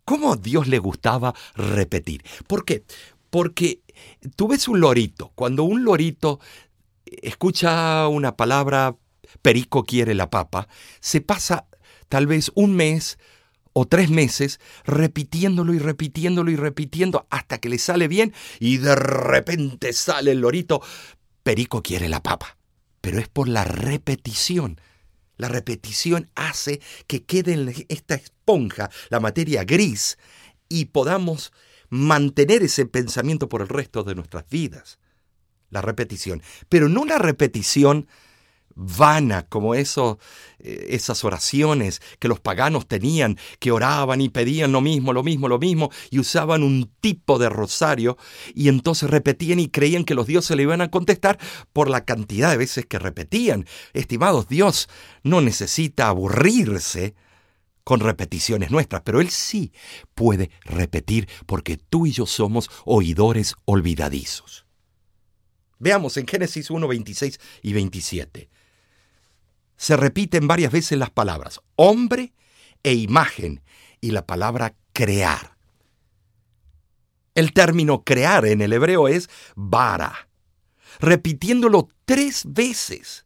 ¿Cómo 0.06 0.34
a 0.34 0.38
Dios 0.38 0.68
le 0.68 0.80
gustaba 0.80 1.34
repetir? 1.56 2.24
¿Por 2.48 2.64
qué? 2.64 2.84
Porque 3.30 3.82
tú 4.36 4.48
ves 4.48 4.68
un 4.68 4.80
lorito, 4.80 5.32
cuando 5.36 5.64
un 5.64 5.84
lorito 5.84 6.40
escucha 7.06 8.08
una 8.08 8.36
palabra, 8.36 8.96
perico 9.42 9.84
quiere 9.84 10.14
la 10.14 10.30
papa, 10.30 10.68
se 11.00 11.22
pasa 11.22 11.68
tal 12.10 12.28
vez 12.28 12.52
un 12.56 12.76
mes 12.76 13.18
o 13.74 13.86
tres 13.86 14.10
meses 14.10 14.60
repitiéndolo 14.86 15.74
y 15.74 15.80
repitiéndolo 15.80 16.50
y 16.50 16.56
repitiendo 16.56 17.28
hasta 17.30 17.58
que 17.58 17.70
le 17.70 17.78
sale 17.78 18.08
bien 18.08 18.34
y 18.60 18.78
de 18.78 18.96
repente 18.96 19.92
sale 19.92 20.32
el 20.32 20.40
lorito, 20.40 20.82
perico 21.44 21.84
quiere 21.84 22.08
la 22.08 22.24
papa. 22.24 22.58
Pero 23.02 23.20
es 23.20 23.28
por 23.28 23.50
la 23.50 23.66
repetición. 23.66 24.80
La 25.38 25.50
repetición 25.50 26.30
hace 26.36 26.80
que 27.08 27.24
quede 27.24 27.54
en 27.54 27.86
esta 27.90 28.16
esponja 28.16 28.90
la 29.10 29.20
materia 29.20 29.66
gris 29.66 30.18
y 30.70 30.86
podamos 30.86 31.52
mantener 31.90 32.64
ese 32.64 32.86
pensamiento 32.86 33.50
por 33.50 33.62
el 33.62 33.68
resto 33.68 34.04
de 34.04 34.16
nuestras 34.16 34.48
vidas. 34.50 35.00
La 35.70 35.82
repetición. 35.82 36.42
Pero 36.70 36.88
no 36.88 37.04
la 37.04 37.18
repetición 37.18 38.08
vana 38.76 39.48
como 39.48 39.74
eso, 39.74 40.20
eh, 40.60 40.88
esas 40.90 41.24
oraciones 41.24 42.02
que 42.20 42.28
los 42.28 42.40
paganos 42.40 42.88
tenían, 42.88 43.38
que 43.60 43.72
oraban 43.72 44.22
y 44.22 44.30
pedían 44.30 44.74
lo 44.74 44.82
mismo, 44.82 45.14
lo 45.14 45.24
mismo, 45.24 45.48
lo 45.48 45.58
mismo, 45.58 45.90
y 46.12 46.20
usaban 46.20 46.62
un 46.62 46.92
tipo 47.00 47.40
de 47.40 47.50
rosario, 47.50 48.18
y 48.54 48.68
entonces 48.68 49.10
repetían 49.10 49.60
y 49.60 49.70
creían 49.70 50.04
que 50.04 50.16
los 50.16 50.28
dioses 50.28 50.56
le 50.56 50.64
iban 50.64 50.82
a 50.82 50.92
contestar 50.92 51.40
por 51.74 51.90
la 51.90 52.06
cantidad 52.06 52.52
de 52.52 52.58
veces 52.58 52.86
que 52.86 53.00
repetían. 53.00 53.66
Estimados, 53.94 54.48
Dios 54.48 54.90
no 55.24 55.42
necesita 55.42 56.10
aburrirse 56.10 57.16
con 57.86 58.00
repeticiones 58.00 58.72
nuestras, 58.72 59.04
pero 59.04 59.22
Él 59.22 59.30
sí 59.30 59.72
puede 60.16 60.50
repetir 60.62 61.30
porque 61.46 61.78
tú 61.78 62.08
y 62.08 62.12
yo 62.12 62.26
somos 62.26 62.70
oidores 62.84 63.56
olvidadizos. 63.66 64.66
Veamos 65.78 66.18
en 66.18 66.26
Génesis 66.28 66.72
1, 66.72 66.88
26 66.88 67.40
y 67.62 67.74
27 67.74 68.50
se 69.78 69.98
repiten 69.98 70.48
varias 70.48 70.72
veces 70.72 70.98
las 70.98 71.10
palabras 71.10 71.62
hombre 71.76 72.34
e 72.84 72.94
imagen 72.94 73.62
y 74.02 74.12
la 74.12 74.26
palabra 74.26 74.76
crear. 74.94 75.56
El 77.34 77.52
término 77.52 78.04
crear 78.04 78.46
en 78.46 78.62
el 78.62 78.72
hebreo 78.72 79.08
es 79.08 79.30
bara, 79.56 80.30
repitiéndolo 81.00 81.90
tres 82.06 82.44
veces. 82.46 83.26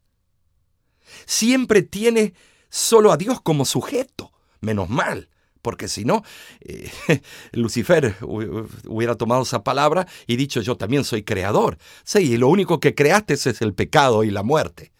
Siempre 1.26 1.84
tiene 1.84 2.34
solo 2.70 3.12
a 3.12 3.18
Dios 3.18 3.42
como 3.42 3.66
sujeto, 3.66 4.32
menos 4.62 4.90
mal, 4.90 5.30
porque 5.62 5.88
si 5.88 6.06
no, 6.06 6.24
eh, 6.62 6.90
Lucifer 7.52 8.16
hubiera 8.22 9.16
tomado 9.16 9.44
esa 9.44 9.64
palabra 9.64 10.08
y 10.26 10.38
dicho 10.38 10.62
yo 10.62 10.78
también 10.78 11.04
soy 11.04 11.24
creador. 11.24 11.78
Sí, 12.04 12.20
y 12.20 12.38
lo 12.38 12.48
único 12.48 12.80
que 12.80 12.96
creaste 12.96 13.34
es 13.34 13.62
el 13.62 13.74
pecado 13.74 14.24
y 14.24 14.32
la 14.32 14.44
muerte. 14.44 14.92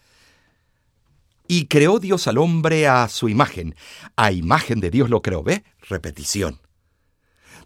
Y 1.52 1.66
creó 1.66 1.98
Dios 1.98 2.28
al 2.28 2.38
hombre 2.38 2.86
a 2.86 3.08
su 3.08 3.28
imagen. 3.28 3.74
A 4.14 4.30
imagen 4.30 4.78
de 4.78 4.88
Dios 4.88 5.10
lo 5.10 5.20
creó. 5.20 5.42
¿Ve? 5.42 5.64
Repetición. 5.88 6.60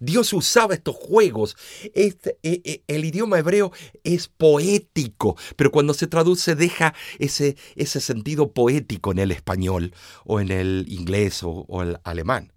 Dios 0.00 0.32
usaba 0.32 0.72
estos 0.72 0.96
juegos. 0.96 1.54
Este, 1.92 2.38
e, 2.42 2.62
e, 2.64 2.82
el 2.86 3.04
idioma 3.04 3.38
hebreo 3.38 3.72
es 4.02 4.28
poético, 4.28 5.36
pero 5.56 5.70
cuando 5.70 5.92
se 5.92 6.06
traduce 6.06 6.54
deja 6.54 6.94
ese, 7.18 7.58
ese 7.76 8.00
sentido 8.00 8.54
poético 8.54 9.12
en 9.12 9.18
el 9.18 9.30
español 9.30 9.92
o 10.24 10.40
en 10.40 10.50
el 10.50 10.86
inglés 10.88 11.42
o, 11.42 11.66
o 11.68 11.82
el 11.82 11.98
alemán. 12.04 12.54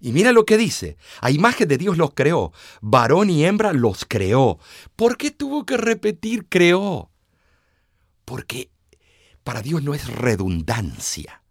Y 0.00 0.12
mira 0.12 0.32
lo 0.32 0.46
que 0.46 0.56
dice, 0.56 0.96
a 1.20 1.30
imagen 1.30 1.68
de 1.68 1.76
Dios 1.76 1.98
los 1.98 2.14
creó, 2.14 2.54
varón 2.80 3.28
y 3.28 3.44
hembra 3.44 3.74
los 3.74 4.06
creó. 4.06 4.60
¿Por 4.96 5.18
qué 5.18 5.30
tuvo 5.30 5.66
que 5.66 5.76
repetir 5.76 6.46
creó? 6.48 7.10
Porque 8.24 8.70
para 9.44 9.62
Dios 9.62 9.82
no 9.82 9.94
es 9.94 10.06
redundancia. 10.06 11.42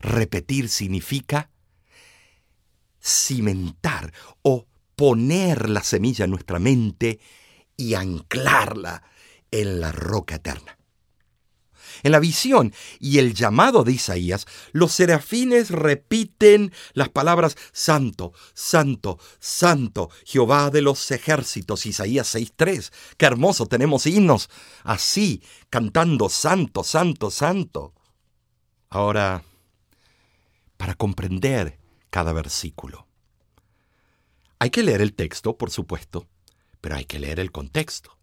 Repetir 0.00 0.68
significa 0.68 1.50
cimentar 3.00 4.12
o 4.42 4.66
poner 4.96 5.68
la 5.68 5.82
semilla 5.82 6.24
en 6.24 6.30
nuestra 6.30 6.58
mente 6.58 7.20
y 7.76 7.94
anclarla 7.94 9.02
en 9.50 9.80
la 9.80 9.92
roca 9.92 10.36
eterna. 10.36 10.78
En 12.02 12.12
la 12.12 12.20
visión 12.20 12.72
y 12.98 13.18
el 13.18 13.34
llamado 13.34 13.84
de 13.84 13.92
Isaías, 13.92 14.46
los 14.72 14.92
serafines 14.92 15.70
repiten 15.70 16.72
las 16.92 17.08
palabras 17.08 17.56
Santo, 17.72 18.32
Santo, 18.54 19.18
Santo, 19.38 20.10
Jehová 20.24 20.70
de 20.70 20.82
los 20.82 21.10
ejércitos, 21.10 21.86
Isaías 21.86 22.34
6.3. 22.34 22.92
Qué 23.16 23.26
hermoso, 23.26 23.66
tenemos 23.66 24.06
himnos 24.06 24.50
así, 24.84 25.42
cantando 25.70 26.28
Santo, 26.28 26.84
Santo, 26.84 27.30
Santo. 27.30 27.94
Ahora, 28.88 29.42
para 30.76 30.94
comprender 30.94 31.78
cada 32.10 32.32
versículo, 32.32 33.06
hay 34.58 34.70
que 34.70 34.82
leer 34.82 35.00
el 35.00 35.14
texto, 35.14 35.56
por 35.56 35.70
supuesto, 35.70 36.28
pero 36.80 36.96
hay 36.96 37.04
que 37.04 37.18
leer 37.18 37.40
el 37.40 37.50
contexto. 37.50 38.16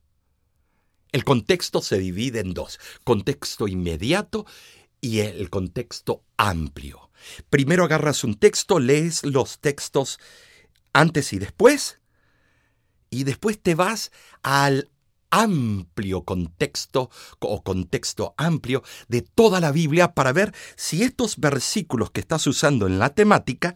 El 1.12 1.24
contexto 1.24 1.82
se 1.82 1.98
divide 1.98 2.40
en 2.40 2.54
dos, 2.54 2.80
contexto 3.04 3.68
inmediato 3.68 4.46
y 5.02 5.20
el 5.20 5.50
contexto 5.50 6.24
amplio. 6.38 7.10
Primero 7.50 7.84
agarras 7.84 8.24
un 8.24 8.36
texto, 8.36 8.80
lees 8.80 9.24
los 9.24 9.60
textos 9.60 10.20
antes 10.94 11.34
y 11.34 11.40
después, 11.40 12.00
y 13.10 13.24
después 13.24 13.60
te 13.60 13.74
vas 13.74 14.12
al 14.44 14.90
amplio 15.32 16.24
contexto 16.24 17.10
o 17.40 17.64
contexto 17.64 18.34
amplio 18.38 18.84
de 19.08 19.22
toda 19.22 19.60
la 19.60 19.72
Biblia 19.72 20.14
para 20.14 20.32
ver 20.32 20.54
si 20.76 21.04
estos 21.04 21.38
versículos 21.38 22.12
que 22.12 22.20
estás 22.20 22.46
usando 22.46 22.88
en 22.88 23.00
la 23.00 23.14
temática 23.14 23.76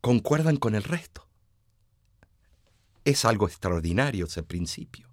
concuerdan 0.00 0.56
con 0.56 0.76
el 0.76 0.84
resto. 0.84 1.26
Es 3.04 3.24
algo 3.24 3.46
extraordinario 3.46 4.26
ese 4.26 4.42
principio 4.42 5.07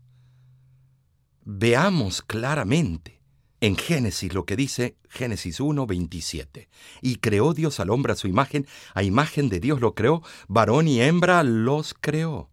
veamos 1.45 2.21
claramente 2.21 3.21
en 3.61 3.77
Génesis 3.77 4.33
lo 4.33 4.45
que 4.45 4.55
dice 4.55 4.97
Génesis 5.09 5.59
1, 5.59 5.87
27. 5.87 6.67
Y 7.01 7.15
creó 7.17 7.53
Dios 7.53 7.79
al 7.79 7.89
hombre 7.89 8.13
a 8.13 8.15
su 8.15 8.27
imagen, 8.27 8.67
a 8.93 9.03
imagen 9.03 9.49
de 9.49 9.59
Dios 9.59 9.79
lo 9.79 9.95
creó, 9.95 10.21
varón 10.47 10.87
y 10.87 11.01
hembra 11.01 11.43
los 11.43 11.93
creó. 11.93 12.49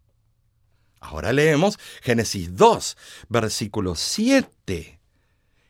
Ahora 1.00 1.32
leemos 1.32 1.78
Génesis 2.02 2.56
2, 2.56 2.96
versículo 3.28 3.96
7. 3.96 5.00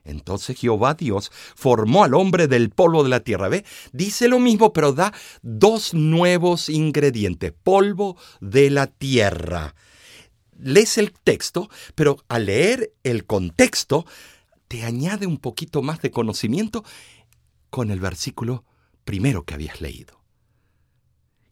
Entonces 0.04 0.58
Jehová 0.58 0.94
Dios 0.94 1.30
formó 1.54 2.04
al 2.04 2.14
hombre 2.14 2.48
del 2.48 2.70
polvo 2.70 3.02
de 3.02 3.08
la 3.08 3.20
tierra. 3.20 3.48
¿Ve? 3.48 3.64
Dice 3.92 4.28
lo 4.28 4.38
mismo, 4.38 4.72
pero 4.72 4.92
da 4.92 5.14
dos 5.42 5.94
nuevos 5.94 6.68
ingredientes. 6.68 7.52
Polvo 7.62 8.16
de 8.40 8.68
la 8.70 8.88
tierra 8.88 9.74
lees 10.62 10.98
el 10.98 11.12
texto, 11.12 11.68
pero 11.94 12.24
al 12.28 12.46
leer 12.46 12.94
el 13.02 13.26
contexto 13.26 14.06
te 14.68 14.84
añade 14.84 15.26
un 15.26 15.38
poquito 15.38 15.82
más 15.82 16.00
de 16.00 16.10
conocimiento 16.10 16.84
con 17.70 17.90
el 17.90 18.00
versículo 18.00 18.64
primero 19.04 19.44
que 19.44 19.54
habías 19.54 19.80
leído. 19.80 20.20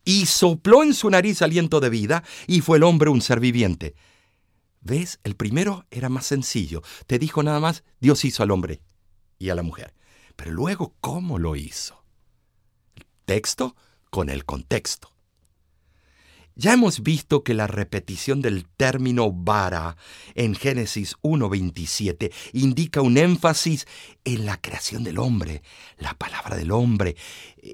Y 0.05 0.27
sopló 0.27 0.83
en 0.83 0.95
su 0.95 1.11
nariz 1.11 1.43
aliento 1.43 1.81
de 1.81 1.91
vida, 1.91 2.25
y 2.47 2.63
fue 2.63 2.79
el 2.79 2.85
hombre 2.85 3.11
un 3.11 3.21
ser 3.21 3.41
viviente. 3.41 3.95
¿Ves? 4.81 5.21
El 5.25 5.37
primero 5.37 5.87
era 5.91 6.09
más 6.09 6.27
sencillo. 6.27 6.83
Te 7.07 7.19
dijo 7.19 7.43
nada 7.43 7.61
más, 7.61 7.85
Dios 8.01 8.25
hizo 8.25 8.43
al 8.43 8.51
hombre 8.51 8.81
y 9.39 9.51
a 9.51 9.55
la 9.55 9.63
mujer. 9.63 9.95
Pero 10.37 10.53
luego, 10.53 10.95
¿cómo 11.01 11.39
lo 11.39 11.55
hizo? 11.55 12.01
texto 13.31 13.77
con 14.11 14.29
el 14.29 14.45
contexto. 14.45 15.13
Ya 16.55 16.73
hemos 16.73 17.03
visto 17.03 17.43
que 17.43 17.55
la 17.55 17.67
repetición 17.67 18.43
del 18.43 18.67
término 18.67 19.33
vara 19.33 19.97
en 20.35 20.55
Génesis 20.55 21.17
1.27 21.23 22.33
indica 22.53 23.01
un 23.01 23.17
énfasis 23.17 23.87
en 24.25 24.47
la 24.47 24.61
creación 24.61 25.05
del 25.05 25.19
hombre. 25.19 25.63
La 25.99 26.15
palabra 26.15 26.57
del 26.57 26.73
hombre 26.73 27.17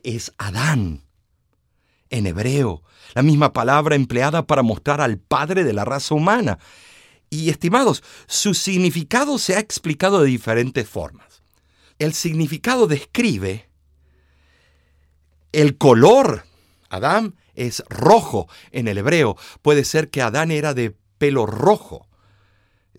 es 0.04 0.32
Adán. 0.38 1.02
En 2.08 2.26
hebreo, 2.26 2.84
la 3.14 3.22
misma 3.22 3.52
palabra 3.52 3.96
empleada 3.96 4.46
para 4.46 4.62
mostrar 4.62 5.00
al 5.00 5.18
padre 5.18 5.64
de 5.64 5.72
la 5.72 5.84
raza 5.84 6.14
humana. 6.14 6.58
Y 7.28 7.50
estimados, 7.50 8.04
su 8.26 8.54
significado 8.54 9.38
se 9.38 9.56
ha 9.56 9.58
explicado 9.58 10.20
de 10.20 10.28
diferentes 10.28 10.88
formas. 10.88 11.42
El 11.98 12.14
significado 12.14 12.86
describe 12.86 13.68
el 15.52 15.76
color. 15.76 16.45
Adán 16.88 17.34
es 17.54 17.82
rojo 17.88 18.48
en 18.70 18.88
el 18.88 18.98
hebreo. 18.98 19.36
Puede 19.62 19.84
ser 19.84 20.10
que 20.10 20.22
Adán 20.22 20.50
era 20.50 20.74
de 20.74 20.96
pelo 21.18 21.46
rojo. 21.46 22.06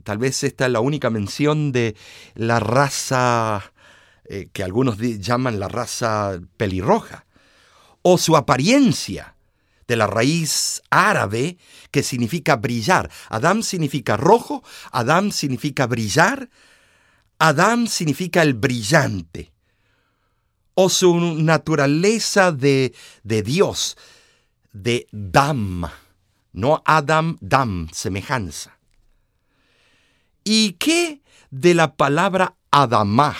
Tal 0.03 0.17
vez 0.17 0.43
esta 0.43 0.65
es 0.65 0.71
la 0.71 0.79
única 0.79 1.09
mención 1.09 1.71
de 1.71 1.95
la 2.35 2.59
raza 2.59 3.73
eh, 4.25 4.49
que 4.51 4.63
algunos 4.63 4.97
llaman 4.97 5.59
la 5.59 5.67
raza 5.67 6.39
pelirroja. 6.57 7.25
O 8.01 8.17
su 8.17 8.37
apariencia 8.37 9.35
de 9.87 9.95
la 9.95 10.07
raíz 10.07 10.81
árabe 10.89 11.57
que 11.91 12.03
significa 12.03 12.57
brillar. 12.57 13.09
Adán 13.29 13.63
significa 13.63 14.17
rojo, 14.17 14.63
Adán 14.91 15.31
significa 15.31 15.87
brillar, 15.87 16.49
Adán 17.39 17.87
significa 17.87 18.41
el 18.41 18.53
brillante. 18.53 19.51
O 20.79 20.89
su 20.89 21.15
naturaleza 21.17 22.51
de, 22.51 22.93
de 23.23 23.41
Dios, 23.41 23.97
de 24.73 25.07
Dam, 25.11 25.89
no 26.53 26.83
Adam, 26.85 27.39
Dam, 27.41 27.89
semejanza. 27.91 28.77
¿Y 30.43 30.73
qué 30.73 31.23
de 31.49 31.73
la 31.73 31.95
palabra 31.95 32.57
Adamaj, 32.69 33.37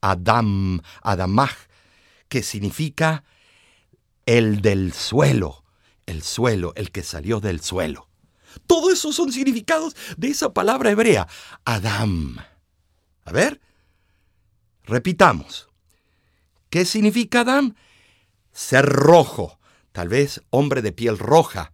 Adam, 0.00 0.80
Adamaj, 1.02 1.52
que 2.28 2.42
significa 2.42 3.22
el 4.26 4.60
del 4.60 4.92
suelo, 4.92 5.62
el 6.06 6.24
suelo, 6.24 6.72
el 6.74 6.90
que 6.90 7.04
salió 7.04 7.38
del 7.38 7.60
suelo? 7.60 8.08
Todo 8.66 8.90
eso 8.90 9.12
son 9.12 9.30
significados 9.30 9.94
de 10.16 10.26
esa 10.26 10.52
palabra 10.52 10.90
hebrea, 10.90 11.28
Adam. 11.64 12.36
A 13.24 13.30
ver, 13.30 13.60
repitamos. 14.82 15.68
¿Qué 16.74 16.84
significa 16.84 17.42
Adam? 17.42 17.76
Ser 18.50 18.84
rojo, 18.84 19.60
Tal 19.92 20.08
vez 20.08 20.42
hombre 20.50 20.82
de 20.82 20.90
piel 20.90 21.20
roja. 21.20 21.72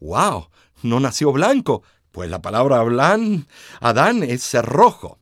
¡Wow! 0.00 0.48
No 0.82 0.98
nació 0.98 1.30
blanco. 1.30 1.84
Pues 2.10 2.28
la 2.28 2.42
palabra 2.42 2.82
blan, 2.82 3.46
Adán 3.78 4.24
es 4.24 4.42
ser 4.42 4.64
rojo. 4.64 5.20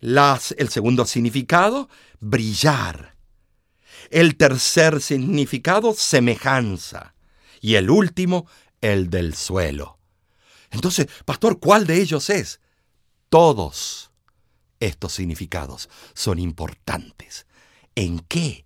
Las, 0.00 0.56
el 0.58 0.70
segundo 0.70 1.06
significado, 1.06 1.88
brillar. 2.18 3.14
El 4.10 4.36
tercer 4.36 5.00
significado, 5.00 5.94
semejanza. 5.94 7.14
Y 7.60 7.76
el 7.76 7.90
último, 7.90 8.48
el 8.80 9.08
del 9.08 9.36
suelo. 9.36 10.00
Entonces, 10.72 11.06
pastor, 11.24 11.60
¿cuál 11.60 11.86
de 11.86 12.02
ellos 12.02 12.28
es? 12.28 12.58
Todos 13.28 14.10
estos 14.80 15.12
significados 15.12 15.88
son 16.12 16.40
importantes. 16.40 17.46
¿En 17.94 18.20
qué? 18.20 18.64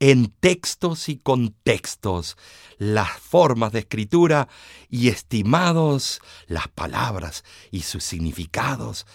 en 0.00 0.32
textos 0.40 1.08
y 1.08 1.16
contextos, 1.16 2.36
las 2.78 3.10
formas 3.18 3.72
de 3.72 3.80
escritura 3.80 4.48
y 4.88 5.08
estimados 5.08 6.20
las 6.46 6.68
palabras 6.68 7.44
y 7.70 7.82
sus 7.82 8.04
significados. 8.04 9.06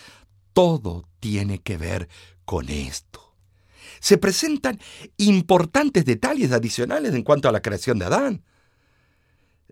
Todo 0.52 1.08
tiene 1.20 1.60
que 1.60 1.78
ver 1.78 2.10
con 2.46 2.70
esto. 2.70 3.34
Se 4.00 4.18
presentan 4.18 4.80
importantes 5.18 6.06
detalles 6.06 6.52
adicionales 6.52 7.14
en 7.14 7.24
cuanto 7.24 7.48
a 7.48 7.52
la 7.52 7.62
creación 7.62 8.00
de 8.00 8.06
Adán. 8.06 8.44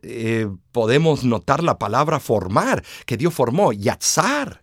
Eh, 0.04 0.48
podemos 0.72 1.24
notar 1.24 1.62
la 1.62 1.78
palabra 1.78 2.20
formar, 2.20 2.84
que 3.06 3.18
Dios 3.18 3.34
formó, 3.34 3.74
yatzar. 3.74 4.61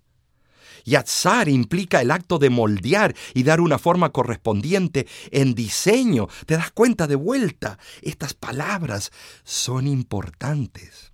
Yatzar 0.88 1.48
implica 1.48 2.00
el 2.00 2.10
acto 2.10 2.38
de 2.38 2.50
moldear 2.50 3.14
y 3.34 3.42
dar 3.42 3.60
una 3.60 3.78
forma 3.78 4.10
correspondiente 4.10 5.06
en 5.30 5.54
diseño. 5.54 6.28
¿Te 6.46 6.56
das 6.56 6.72
cuenta 6.72 7.06
de 7.06 7.14
vuelta? 7.14 7.78
Estas 8.02 8.34
palabras 8.34 9.12
son 9.44 9.86
importantes. 9.86 11.12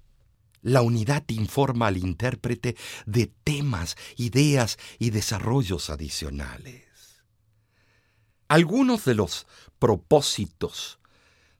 La 0.62 0.80
unidad 0.80 1.24
informa 1.28 1.88
al 1.88 1.98
intérprete 1.98 2.76
de 3.04 3.30
temas, 3.44 3.96
ideas 4.16 4.78
y 4.98 5.10
desarrollos 5.10 5.90
adicionales. 5.90 6.84
Algunos 8.48 9.04
de 9.04 9.14
los 9.14 9.46
propósitos 9.78 11.00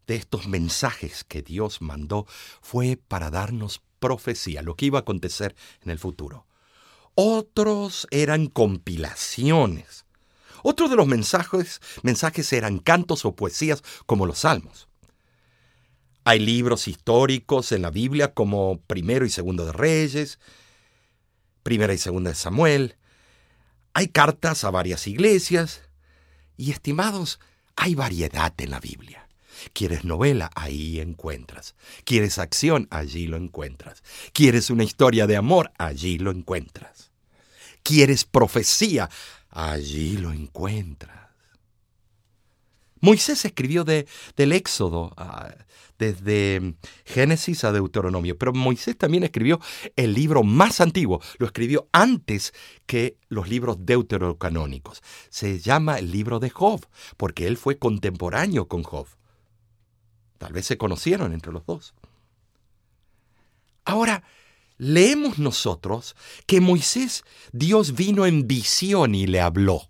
de 0.06 0.16
estos 0.16 0.46
mensajes 0.46 1.24
que 1.24 1.42
Dios 1.42 1.82
mandó 1.82 2.26
fue 2.62 2.96
para 2.96 3.30
darnos 3.30 3.82
profecía, 3.98 4.62
lo 4.62 4.76
que 4.76 4.86
iba 4.86 4.98
a 4.98 5.02
acontecer 5.02 5.54
en 5.82 5.90
el 5.90 5.98
futuro. 5.98 6.46
Otros 7.14 8.06
eran 8.10 8.46
compilaciones. 8.46 10.04
Otros 10.62 10.90
de 10.90 10.96
los 10.96 11.06
mensajes, 11.06 11.80
mensajes 12.02 12.52
eran 12.52 12.78
cantos 12.78 13.24
o 13.24 13.36
poesías 13.36 13.82
como 14.06 14.26
los 14.26 14.40
salmos. 14.40 14.88
Hay 16.24 16.38
libros 16.38 16.88
históricos 16.88 17.70
en 17.72 17.82
la 17.82 17.90
Biblia 17.90 18.32
como 18.32 18.80
Primero 18.86 19.26
y 19.26 19.30
Segundo 19.30 19.66
de 19.66 19.72
Reyes, 19.72 20.38
Primera 21.62 21.92
y 21.92 21.98
Segunda 21.98 22.30
de 22.30 22.36
Samuel. 22.36 22.96
Hay 23.92 24.08
cartas 24.08 24.64
a 24.64 24.70
varias 24.70 25.06
iglesias. 25.06 25.82
Y 26.56 26.70
estimados, 26.70 27.40
hay 27.76 27.94
variedad 27.94 28.54
en 28.58 28.70
la 28.70 28.80
Biblia. 28.80 29.23
¿Quieres 29.72 30.04
novela? 30.04 30.50
Ahí 30.54 31.00
encuentras. 31.00 31.74
¿Quieres 32.04 32.38
acción? 32.38 32.88
Allí 32.90 33.26
lo 33.26 33.36
encuentras. 33.36 34.02
¿Quieres 34.32 34.70
una 34.70 34.84
historia 34.84 35.26
de 35.26 35.36
amor? 35.36 35.72
Allí 35.78 36.18
lo 36.18 36.30
encuentras. 36.30 37.10
¿Quieres 37.82 38.24
profecía? 38.24 39.10
Allí 39.50 40.16
lo 40.16 40.32
encuentras. 40.32 41.24
Moisés 43.00 43.44
escribió 43.44 43.84
de, 43.84 44.06
del 44.34 44.52
Éxodo, 44.52 45.12
ah, 45.18 45.54
desde 45.98 46.74
Génesis 47.04 47.64
a 47.64 47.70
Deuteronomio, 47.72 48.36
pero 48.38 48.52
Moisés 48.52 48.96
también 48.96 49.24
escribió 49.24 49.60
el 49.94 50.14
libro 50.14 50.42
más 50.42 50.80
antiguo, 50.80 51.20
lo 51.38 51.46
escribió 51.46 51.88
antes 51.92 52.52
que 52.86 53.18
los 53.28 53.48
libros 53.48 53.76
deuterocanónicos. 53.80 55.02
Se 55.28 55.60
llama 55.60 55.98
el 55.98 56.10
libro 56.10 56.40
de 56.40 56.50
Job, 56.50 56.86
porque 57.16 57.46
él 57.46 57.56
fue 57.56 57.78
contemporáneo 57.78 58.68
con 58.68 58.82
Job. 58.82 59.06
Tal 60.38 60.52
vez 60.52 60.66
se 60.66 60.78
conocieron 60.78 61.32
entre 61.32 61.52
los 61.52 61.64
dos. 61.66 61.94
Ahora, 63.84 64.24
leemos 64.78 65.38
nosotros 65.38 66.16
que 66.46 66.60
Moisés, 66.60 67.24
Dios 67.52 67.94
vino 67.94 68.26
en 68.26 68.46
visión 68.46 69.14
y 69.14 69.26
le 69.26 69.40
habló. 69.40 69.88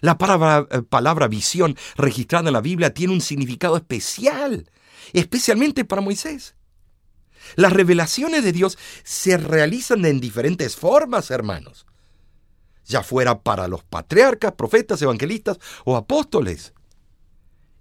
La 0.00 0.18
palabra, 0.18 0.66
eh, 0.70 0.82
palabra, 0.82 1.28
visión 1.28 1.76
registrada 1.96 2.48
en 2.48 2.54
la 2.54 2.60
Biblia 2.60 2.92
tiene 2.92 3.12
un 3.12 3.20
significado 3.20 3.76
especial, 3.76 4.70
especialmente 5.12 5.84
para 5.84 6.02
Moisés. 6.02 6.56
Las 7.56 7.72
revelaciones 7.72 8.42
de 8.42 8.52
Dios 8.52 8.78
se 9.02 9.36
realizan 9.36 10.04
en 10.04 10.20
diferentes 10.20 10.76
formas, 10.76 11.30
hermanos, 11.30 11.86
ya 12.84 13.02
fuera 13.02 13.40
para 13.40 13.68
los 13.68 13.84
patriarcas, 13.84 14.52
profetas, 14.52 15.00
evangelistas 15.02 15.58
o 15.84 15.96
apóstoles. 15.96 16.72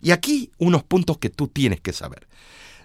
Y 0.03 0.11
aquí 0.11 0.51
unos 0.57 0.83
puntos 0.83 1.17
que 1.17 1.29
tú 1.29 1.47
tienes 1.47 1.79
que 1.79 1.93
saber. 1.93 2.27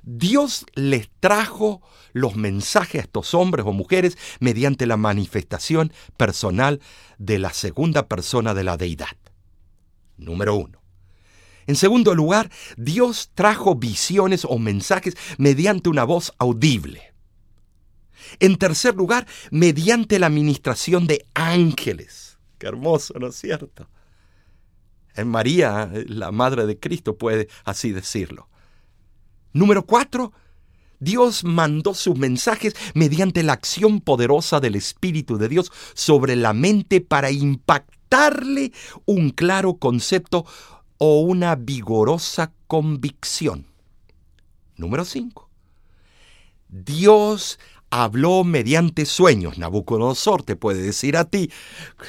Dios 0.04 0.64
les 0.74 1.10
trajo 1.18 1.82
los 2.12 2.36
mensajes 2.36 3.00
a 3.00 3.04
estos 3.04 3.34
hombres 3.34 3.66
o 3.66 3.72
mujeres 3.72 4.16
mediante 4.38 4.86
la 4.86 4.96
manifestación 4.96 5.92
personal 6.16 6.80
de 7.18 7.40
la 7.40 7.52
segunda 7.52 8.06
persona 8.06 8.54
de 8.54 8.62
la 8.62 8.76
deidad. 8.76 9.16
Número 10.16 10.54
uno. 10.54 10.80
En 11.66 11.74
segundo 11.74 12.14
lugar, 12.14 12.52
Dios 12.76 13.32
trajo 13.34 13.74
visiones 13.74 14.44
o 14.44 14.56
mensajes 14.58 15.16
mediante 15.38 15.88
una 15.88 16.04
voz 16.04 16.32
audible. 16.38 17.14
En 18.38 18.56
tercer 18.56 18.94
lugar, 18.94 19.26
mediante 19.50 20.20
la 20.20 20.28
administración 20.28 21.08
de 21.08 21.26
ángeles. 21.34 22.38
Qué 22.58 22.68
hermoso, 22.68 23.14
¿no 23.18 23.26
es 23.26 23.36
cierto? 23.36 23.88
María, 25.24 25.90
la 26.06 26.30
Madre 26.32 26.66
de 26.66 26.78
Cristo, 26.78 27.16
puede 27.16 27.48
así 27.64 27.92
decirlo. 27.92 28.48
Número 29.52 29.84
cuatro, 29.84 30.32
Dios 31.00 31.44
mandó 31.44 31.94
sus 31.94 32.16
mensajes 32.16 32.74
mediante 32.94 33.42
la 33.42 33.52
acción 33.52 34.00
poderosa 34.00 34.60
del 34.60 34.74
Espíritu 34.74 35.38
de 35.38 35.48
Dios 35.48 35.70
sobre 35.94 36.36
la 36.36 36.52
mente 36.52 37.00
para 37.00 37.30
impactarle 37.30 38.72
un 39.06 39.30
claro 39.30 39.74
concepto 39.74 40.44
o 40.98 41.20
una 41.20 41.54
vigorosa 41.54 42.52
convicción. 42.66 43.66
Número 44.76 45.04
5. 45.04 45.48
Dios 46.68 47.58
habló 47.90 48.44
mediante 48.44 49.06
sueños. 49.06 49.58
Nabucodonosor 49.58 50.42
te 50.42 50.56
puede 50.56 50.82
decir 50.82 51.16
a 51.16 51.24
ti 51.24 51.50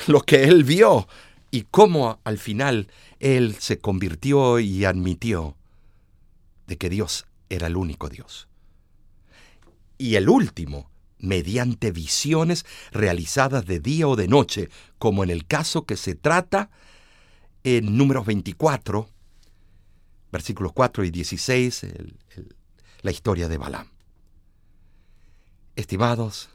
lo 0.07 0.21
que 0.21 0.43
él 0.43 0.63
vio 0.63 1.07
y 1.51 1.63
cómo 1.63 2.19
al 2.23 2.37
final 2.37 2.89
él 3.19 3.55
se 3.59 3.79
convirtió 3.79 4.59
y 4.59 4.85
admitió 4.85 5.55
de 6.67 6.77
que 6.77 6.89
Dios 6.89 7.25
era 7.49 7.67
el 7.67 7.75
único 7.75 8.09
Dios. 8.09 8.47
Y 9.97 10.15
el 10.15 10.29
último, 10.29 10.89
mediante 11.17 11.91
visiones 11.91 12.65
realizadas 12.91 13.65
de 13.65 13.79
día 13.79 14.07
o 14.07 14.15
de 14.15 14.27
noche, 14.27 14.69
como 14.97 15.23
en 15.23 15.29
el 15.29 15.45
caso 15.45 15.85
que 15.85 15.97
se 15.97 16.15
trata 16.15 16.69
en 17.63 17.97
números 17.97 18.25
24, 18.25 19.09
versículos 20.31 20.71
4 20.73 21.03
y 21.03 21.11
16, 21.11 21.87
la 23.01 23.11
historia 23.11 23.49
de 23.49 23.57
Balaam. 23.57 23.87
Estimados, 25.75 26.49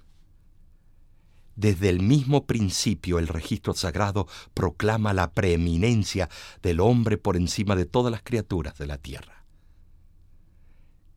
desde 1.57 1.89
el 1.89 2.01
mismo 2.01 2.47
principio 2.47 3.19
el 3.19 3.29
registro 3.29 3.75
sagrado 3.75 4.27
proclama 4.55 5.13
la 5.13 5.33
preeminencia 5.33 6.29
del 6.63 6.81
hombre 6.81 7.19
por 7.19 7.37
encima 7.37 7.77
de 7.77 7.87
todas 7.87 8.11
las 8.11 8.23
criaturas 8.23 8.77
de 8.79 8.87
la 8.87 8.99
tierra. 8.99 9.45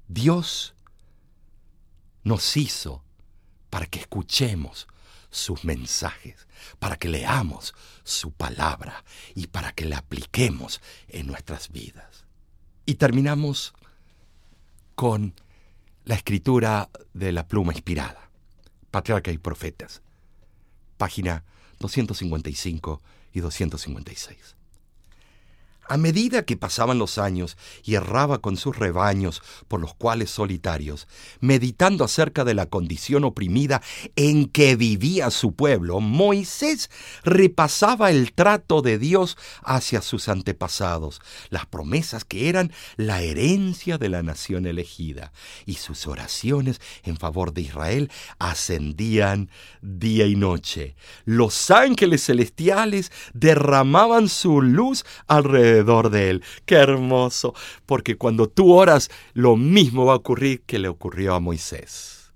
Dios 0.07 0.75
nos 2.23 2.57
hizo 2.57 3.03
para 3.69 3.85
que 3.85 3.99
escuchemos 3.99 4.87
sus 5.29 5.65
mensajes, 5.65 6.47
para 6.79 6.97
que 6.97 7.09
leamos 7.09 7.73
su 8.03 8.31
palabra 8.31 9.03
y 9.35 9.47
para 9.47 9.73
que 9.73 9.85
la 9.85 9.99
apliquemos 9.99 10.81
en 11.09 11.27
nuestras 11.27 11.69
vidas. 11.69 12.25
Y 12.85 12.95
terminamos 12.95 13.73
con 14.95 15.33
la 16.05 16.15
escritura 16.15 16.89
de 17.13 17.33
la 17.33 17.47
pluma 17.47 17.73
inspirada, 17.73 18.29
Patriarca 18.91 19.31
y 19.31 19.37
Profetas, 19.37 20.01
página 20.97 21.43
255 21.79 23.01
y 23.33 23.39
256. 23.39 24.56
A 25.89 25.95
medida 25.95 26.43
que 26.43 26.57
pasaban 26.57 26.99
los 26.99 27.17
años 27.17 27.55
y 27.83 27.95
erraba 27.95 28.39
con 28.39 28.57
sus 28.57 28.77
rebaños 28.77 29.41
por 29.69 29.79
los 29.79 29.93
cuales 29.93 30.29
solitarios, 30.29 31.07
meditando 31.39 32.03
acerca 32.03 32.43
de 32.43 32.53
la 32.53 32.65
condición 32.65 33.23
oprimida 33.23 33.81
en 34.17 34.47
que 34.47 34.75
vivía 34.75 35.31
su 35.31 35.53
pueblo, 35.53 36.01
Moisés 36.01 36.89
repasaba 37.23 38.11
el 38.11 38.33
trato 38.33 38.81
de 38.81 38.97
Dios 38.97 39.37
hacia 39.63 40.01
sus 40.01 40.27
antepasados, 40.27 41.21
las 41.49 41.65
promesas 41.65 42.25
que 42.25 42.49
eran 42.49 42.73
la 42.97 43.21
herencia 43.21 43.97
de 43.97 44.09
la 44.09 44.23
nación 44.23 44.65
elegida, 44.65 45.31
y 45.65 45.75
sus 45.75 46.05
oraciones 46.05 46.81
en 47.03 47.15
favor 47.15 47.53
de 47.53 47.61
Israel 47.61 48.11
ascendían 48.39 49.49
día 49.81 50.25
y 50.25 50.35
noche. 50.35 50.95
Los 51.23 51.71
ángeles 51.71 52.25
celestiales 52.25 53.11
derramaban 53.33 54.27
su 54.27 54.61
luz 54.61 55.05
alrededor 55.27 55.76
de 55.83 56.29
él. 56.29 56.43
Qué 56.65 56.75
hermoso, 56.75 57.53
porque 57.85 58.17
cuando 58.17 58.47
tú 58.47 58.73
oras, 58.73 59.09
lo 59.33 59.55
mismo 59.55 60.05
va 60.05 60.13
a 60.13 60.17
ocurrir 60.17 60.61
que 60.61 60.79
le 60.79 60.87
ocurrió 60.87 61.35
a 61.35 61.39
Moisés. 61.39 62.31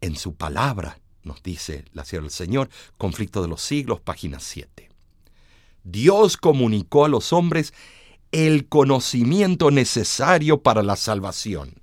En 0.00 0.16
su 0.16 0.34
palabra, 0.34 1.00
nos 1.22 1.42
dice 1.42 1.84
la 1.92 2.04
sierra 2.04 2.24
del 2.24 2.30
Señor, 2.30 2.68
Conflicto 2.96 3.42
de 3.42 3.48
los 3.48 3.62
Siglos, 3.62 4.00
página 4.00 4.40
7. 4.40 4.88
Dios 5.82 6.36
comunicó 6.36 7.04
a 7.04 7.08
los 7.08 7.32
hombres 7.32 7.72
el 8.32 8.68
conocimiento 8.68 9.70
necesario 9.70 10.62
para 10.62 10.82
la 10.82 10.96
salvación 10.96 11.80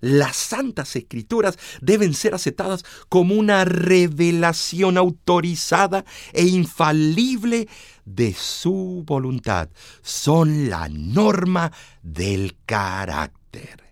las 0.00 0.36
santas 0.36 0.94
escrituras 0.96 1.58
deben 1.80 2.14
ser 2.14 2.34
aceptadas 2.34 2.84
como 3.08 3.34
una 3.34 3.64
revelación 3.64 4.96
autorizada 4.96 6.04
e 6.32 6.44
infalible 6.44 7.68
de 8.14 8.32
su 8.34 9.02
voluntad. 9.06 9.68
Son 10.02 10.70
la 10.70 10.88
norma 10.88 11.72
del 12.02 12.56
carácter. 12.64 13.84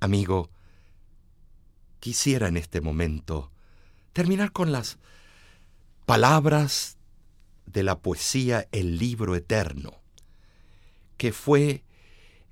Amigo, 0.00 0.50
quisiera 2.00 2.48
en 2.48 2.56
este 2.56 2.80
momento 2.80 3.50
terminar 4.12 4.52
con 4.52 4.72
las 4.72 4.98
palabras 6.06 6.96
de 7.66 7.82
la 7.82 7.98
poesía 7.98 8.68
El 8.72 8.98
libro 8.98 9.34
eterno, 9.34 10.00
que 11.16 11.32
fue 11.32 11.84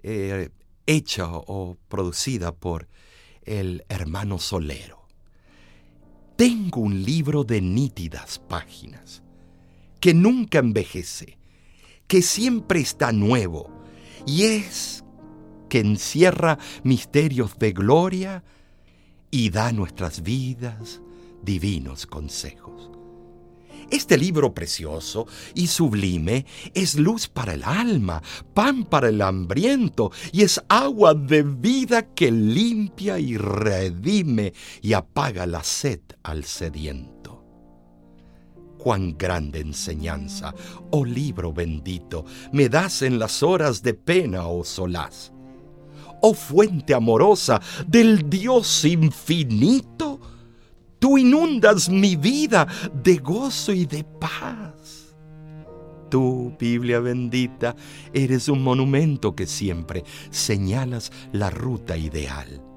eh, 0.02 0.50
hecha 0.86 1.28
o 1.28 1.76
producida 1.88 2.52
por 2.52 2.88
el 3.44 3.84
hermano 3.88 4.38
Solero. 4.38 5.06
Tengo 6.36 6.80
un 6.80 7.04
libro 7.04 7.44
de 7.44 7.60
nítidas 7.60 8.40
páginas, 8.40 9.22
que 10.04 10.12
nunca 10.12 10.58
envejece, 10.58 11.38
que 12.06 12.20
siempre 12.20 12.78
está 12.78 13.10
nuevo, 13.10 13.70
y 14.26 14.42
es 14.42 15.02
que 15.70 15.80
encierra 15.80 16.58
misterios 16.82 17.58
de 17.58 17.72
gloria 17.72 18.44
y 19.30 19.48
da 19.48 19.68
a 19.68 19.72
nuestras 19.72 20.22
vidas 20.22 21.00
divinos 21.42 22.06
consejos. 22.06 22.90
Este 23.90 24.18
libro 24.18 24.52
precioso 24.52 25.26
y 25.54 25.68
sublime 25.68 26.44
es 26.74 26.96
luz 26.96 27.26
para 27.26 27.54
el 27.54 27.64
alma, 27.64 28.22
pan 28.52 28.84
para 28.84 29.08
el 29.08 29.22
hambriento 29.22 30.12
y 30.32 30.42
es 30.42 30.62
agua 30.68 31.14
de 31.14 31.44
vida 31.44 32.14
que 32.14 32.30
limpia 32.30 33.18
y 33.18 33.38
redime 33.38 34.52
y 34.82 34.92
apaga 34.92 35.46
la 35.46 35.64
sed 35.64 36.00
al 36.22 36.44
sediento. 36.44 37.33
Cuán 38.84 39.16
grande 39.16 39.60
enseñanza, 39.60 40.54
oh 40.90 41.06
libro 41.06 41.54
bendito, 41.54 42.26
me 42.52 42.68
das 42.68 43.00
en 43.00 43.18
las 43.18 43.42
horas 43.42 43.82
de 43.82 43.94
pena 43.94 44.46
o 44.46 44.60
oh 44.60 44.64
solaz. 44.64 45.32
Oh 46.20 46.34
fuente 46.34 46.92
amorosa 46.92 47.62
del 47.86 48.28
Dios 48.28 48.84
infinito, 48.84 50.20
Tú 51.04 51.18
inundas 51.18 51.90
mi 51.90 52.16
vida 52.16 52.66
de 53.02 53.16
gozo 53.16 53.72
y 53.72 53.84
de 53.84 54.04
paz. 54.04 55.14
Tú, 56.10 56.56
Biblia 56.58 56.98
bendita, 56.98 57.76
eres 58.14 58.48
un 58.48 58.62
monumento 58.62 59.34
que 59.34 59.46
siempre 59.46 60.02
señalas 60.30 61.12
la 61.30 61.50
ruta 61.50 61.98
ideal. 61.98 62.73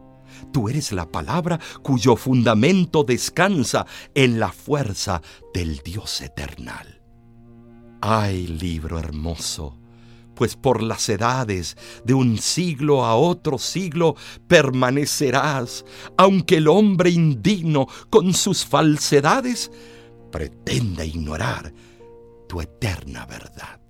Tú 0.51 0.69
eres 0.69 0.91
la 0.91 1.11
palabra 1.11 1.59
cuyo 1.81 2.15
fundamento 2.15 3.03
descansa 3.03 3.85
en 4.13 4.39
la 4.39 4.51
fuerza 4.51 5.21
del 5.53 5.79
Dios 5.79 6.21
eternal. 6.21 7.01
Ay, 8.01 8.47
libro 8.47 8.99
hermoso, 8.99 9.77
pues 10.35 10.55
por 10.55 10.83
las 10.83 11.09
edades 11.09 11.75
de 12.05 12.13
un 12.13 12.37
siglo 12.37 13.03
a 13.03 13.15
otro 13.15 13.57
siglo 13.57 14.15
permanecerás, 14.47 15.83
aunque 16.15 16.57
el 16.57 16.67
hombre 16.67 17.09
indigno 17.09 17.87
con 18.09 18.33
sus 18.33 18.65
falsedades 18.65 19.71
pretenda 20.31 21.03
ignorar 21.03 21.73
tu 22.47 22.61
eterna 22.61 23.25
verdad. 23.25 23.81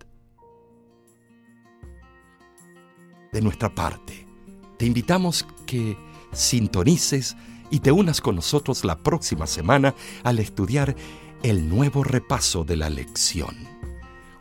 De 3.34 3.42
nuestra 3.42 3.74
parte, 3.76 4.26
te 4.78 4.86
invitamos 4.86 5.46
que 5.66 5.98
sintonices 6.38 7.36
y 7.70 7.80
te 7.80 7.92
unas 7.92 8.22
con 8.22 8.36
nosotros 8.36 8.86
la 8.86 8.98
próxima 8.98 9.48
semana 9.48 9.94
al 10.24 10.40
estudiar 10.40 10.96
el 11.44 11.68
nuevo 11.68 12.04
repaso 12.04 12.64
de 12.64 12.78
la 12.78 12.90
lección. 12.90 13.56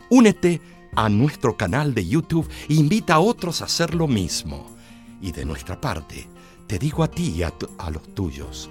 Únete 0.09 0.61
a 0.95 1.09
nuestro 1.09 1.57
canal 1.57 1.93
de 1.93 2.07
YouTube 2.07 2.49
e 2.69 2.73
invita 2.73 3.15
a 3.15 3.19
otros 3.19 3.61
a 3.61 3.65
hacer 3.65 3.93
lo 3.93 4.07
mismo. 4.07 4.75
Y 5.21 5.31
de 5.31 5.45
nuestra 5.45 5.81
parte, 5.81 6.27
te 6.67 6.79
digo 6.79 7.03
a 7.03 7.09
ti 7.09 7.33
y 7.35 7.43
a, 7.43 7.53
a 7.77 7.89
los 7.89 8.13
tuyos, 8.13 8.69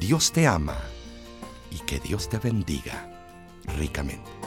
Dios 0.00 0.32
te 0.32 0.46
ama 0.46 0.78
y 1.70 1.78
que 1.86 2.00
Dios 2.00 2.28
te 2.28 2.38
bendiga 2.38 3.08
ricamente. 3.78 4.41